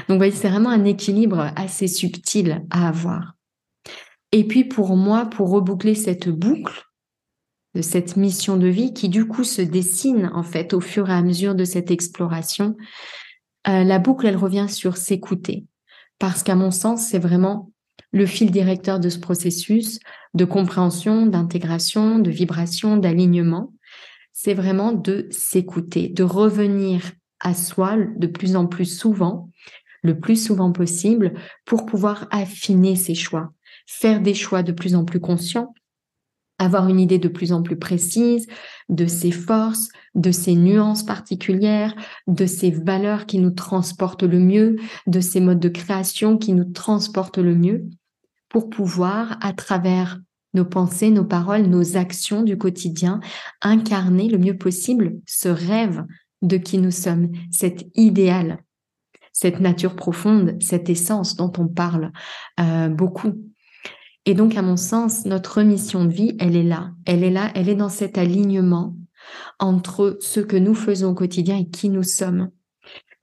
Donc, 0.08 0.10
vous 0.10 0.16
voyez, 0.16 0.32
c'est 0.32 0.48
vraiment 0.48 0.70
un 0.70 0.84
équilibre 0.84 1.52
assez 1.56 1.88
subtil 1.88 2.64
à 2.70 2.88
avoir. 2.88 3.34
Et 4.32 4.46
puis, 4.46 4.64
pour 4.64 4.96
moi, 4.96 5.26
pour 5.26 5.50
reboucler 5.50 5.94
cette 5.94 6.28
boucle 6.28 6.84
de 7.74 7.82
cette 7.82 8.16
mission 8.16 8.56
de 8.56 8.66
vie 8.66 8.92
qui, 8.92 9.08
du 9.08 9.26
coup, 9.26 9.44
se 9.44 9.62
dessine, 9.62 10.30
en 10.34 10.42
fait, 10.42 10.74
au 10.74 10.80
fur 10.80 11.08
et 11.08 11.14
à 11.14 11.22
mesure 11.22 11.54
de 11.54 11.64
cette 11.64 11.90
exploration, 11.90 12.76
euh, 13.68 13.84
la 13.84 13.98
boucle, 13.98 14.26
elle 14.26 14.36
revient 14.36 14.66
sur 14.68 14.96
s'écouter 14.96 15.66
parce 16.20 16.44
qu'à 16.44 16.54
mon 16.54 16.70
sens, 16.70 17.06
c'est 17.06 17.18
vraiment 17.18 17.72
le 18.12 18.26
fil 18.26 18.52
directeur 18.52 19.00
de 19.00 19.08
ce 19.08 19.18
processus 19.18 19.98
de 20.34 20.44
compréhension, 20.44 21.26
d'intégration, 21.26 22.20
de 22.20 22.30
vibration, 22.30 22.96
d'alignement. 22.96 23.72
C'est 24.32 24.54
vraiment 24.54 24.92
de 24.92 25.26
s'écouter, 25.30 26.08
de 26.08 26.22
revenir 26.22 27.00
à 27.40 27.54
soi 27.54 27.96
de 28.16 28.26
plus 28.26 28.54
en 28.54 28.66
plus 28.66 28.84
souvent, 28.84 29.50
le 30.02 30.20
plus 30.20 30.36
souvent 30.36 30.72
possible, 30.72 31.34
pour 31.64 31.86
pouvoir 31.86 32.28
affiner 32.30 32.96
ses 32.96 33.14
choix, 33.14 33.52
faire 33.86 34.20
des 34.20 34.34
choix 34.34 34.62
de 34.62 34.72
plus 34.72 34.94
en 34.94 35.04
plus 35.04 35.20
conscients, 35.20 35.74
avoir 36.60 36.88
une 36.88 37.00
idée 37.00 37.18
de 37.18 37.28
plus 37.28 37.52
en 37.52 37.62
plus 37.62 37.76
précise 37.76 38.46
de 38.88 39.06
ses 39.06 39.32
forces, 39.32 39.88
de 40.14 40.30
ses 40.30 40.54
nuances 40.54 41.02
particulières, 41.02 41.94
de 42.26 42.46
ses 42.46 42.70
valeurs 42.70 43.26
qui 43.26 43.38
nous 43.38 43.50
transportent 43.50 44.22
le 44.22 44.38
mieux, 44.38 44.76
de 45.06 45.20
ses 45.20 45.40
modes 45.40 45.58
de 45.58 45.68
création 45.68 46.36
qui 46.36 46.52
nous 46.52 46.64
transportent 46.64 47.38
le 47.38 47.56
mieux, 47.56 47.86
pour 48.48 48.68
pouvoir, 48.68 49.38
à 49.40 49.52
travers 49.52 50.20
nos 50.52 50.64
pensées, 50.64 51.10
nos 51.10 51.24
paroles, 51.24 51.62
nos 51.62 51.96
actions 51.96 52.42
du 52.42 52.58
quotidien, 52.58 53.20
incarner 53.62 54.28
le 54.28 54.38
mieux 54.38 54.58
possible 54.58 55.14
ce 55.26 55.48
rêve 55.48 56.04
de 56.42 56.56
qui 56.56 56.78
nous 56.78 56.90
sommes, 56.90 57.30
cet 57.50 57.86
idéal, 57.94 58.58
cette 59.32 59.60
nature 59.60 59.94
profonde, 59.94 60.56
cette 60.60 60.90
essence 60.90 61.36
dont 61.36 61.52
on 61.58 61.68
parle 61.68 62.12
euh, 62.58 62.88
beaucoup 62.88 63.32
et 64.26 64.34
donc, 64.34 64.56
à 64.56 64.62
mon 64.62 64.76
sens, 64.76 65.24
notre 65.24 65.62
mission 65.62 66.04
de 66.04 66.12
vie, 66.12 66.36
elle 66.38 66.56
est 66.56 66.62
là. 66.62 66.92
Elle 67.06 67.24
est 67.24 67.30
là, 67.30 67.50
elle 67.54 67.68
est 67.68 67.74
dans 67.74 67.88
cet 67.88 68.18
alignement 68.18 68.96
entre 69.58 70.18
ce 70.20 70.40
que 70.40 70.56
nous 70.56 70.74
faisons 70.74 71.10
au 71.10 71.14
quotidien 71.14 71.56
et 71.56 71.68
qui 71.68 71.88
nous 71.88 72.02
sommes. 72.02 72.50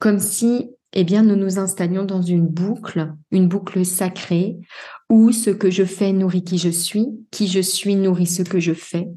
Comme 0.00 0.18
si, 0.18 0.70
eh 0.92 1.04
bien, 1.04 1.22
nous 1.22 1.36
nous 1.36 1.58
installions 1.58 2.04
dans 2.04 2.22
une 2.22 2.46
boucle, 2.46 3.12
une 3.30 3.48
boucle 3.48 3.84
sacrée, 3.84 4.56
où 5.08 5.32
ce 5.32 5.50
que 5.50 5.70
je 5.70 5.84
fais 5.84 6.12
nourrit 6.12 6.44
qui 6.44 6.58
je 6.58 6.68
suis, 6.68 7.06
qui 7.30 7.46
je 7.46 7.60
suis 7.60 7.96
nourrit 7.96 8.26
ce 8.26 8.42
que 8.42 8.60
je 8.60 8.74
fais. 8.74 9.08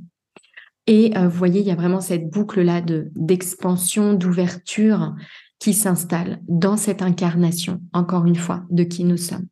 Et 0.88 1.16
euh, 1.18 1.28
vous 1.28 1.38
voyez, 1.38 1.62
il 1.62 1.68
y 1.68 1.72
a 1.72 1.76
vraiment 1.76 2.02
cette 2.02 2.30
boucle-là 2.30 2.82
de 2.82 3.12
d'expansion, 3.16 4.14
d'ouverture 4.14 5.16
qui 5.60 5.74
s'installe 5.74 6.42
dans 6.48 6.78
cette 6.78 7.02
incarnation, 7.02 7.82
encore 7.94 8.26
une 8.26 8.36
fois, 8.36 8.64
de 8.72 8.84
qui 8.84 9.04
nous 9.04 9.18
sommes. 9.18 9.48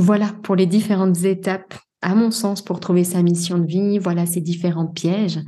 Voilà 0.00 0.32
pour 0.42 0.56
les 0.56 0.64
différentes 0.64 1.24
étapes, 1.24 1.74
à 2.00 2.14
mon 2.14 2.30
sens, 2.30 2.64
pour 2.64 2.80
trouver 2.80 3.04
sa 3.04 3.22
mission 3.22 3.58
de 3.58 3.66
vie. 3.66 3.98
Voilà 3.98 4.24
ces 4.24 4.40
différents 4.40 4.86
pièges. 4.86 5.40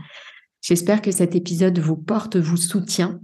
J'espère 0.61 1.01
que 1.01 1.11
cet 1.11 1.35
épisode 1.35 1.79
vous 1.79 1.97
porte, 1.97 2.37
vous 2.37 2.59
soutient. 2.59 3.19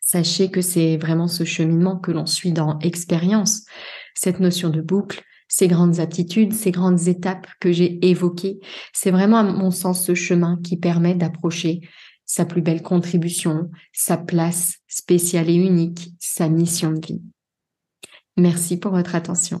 Sachez 0.00 0.50
que 0.50 0.62
c'est 0.62 0.96
vraiment 0.96 1.28
ce 1.28 1.44
cheminement 1.44 1.98
que 1.98 2.12
l'on 2.12 2.24
suit 2.24 2.52
dans 2.52 2.78
expérience, 2.78 3.66
cette 4.14 4.40
notion 4.40 4.70
de 4.70 4.80
boucle, 4.80 5.22
ces 5.48 5.68
grandes 5.68 6.00
aptitudes, 6.00 6.54
ces 6.54 6.70
grandes 6.70 7.08
étapes 7.08 7.46
que 7.60 7.70
j'ai 7.70 8.02
évoquées. 8.08 8.58
C'est 8.94 9.10
vraiment, 9.10 9.36
à 9.36 9.42
mon 9.42 9.70
sens, 9.70 10.02
ce 10.02 10.14
chemin 10.14 10.58
qui 10.64 10.78
permet 10.78 11.14
d'approcher 11.14 11.82
sa 12.24 12.46
plus 12.46 12.62
belle 12.62 12.80
contribution, 12.80 13.70
sa 13.92 14.16
place 14.16 14.78
spéciale 14.88 15.50
et 15.50 15.56
unique, 15.56 16.08
sa 16.18 16.48
mission 16.48 16.90
de 16.90 17.06
vie. 17.06 17.22
Merci 18.38 18.78
pour 18.78 18.92
votre 18.92 19.14
attention. 19.14 19.60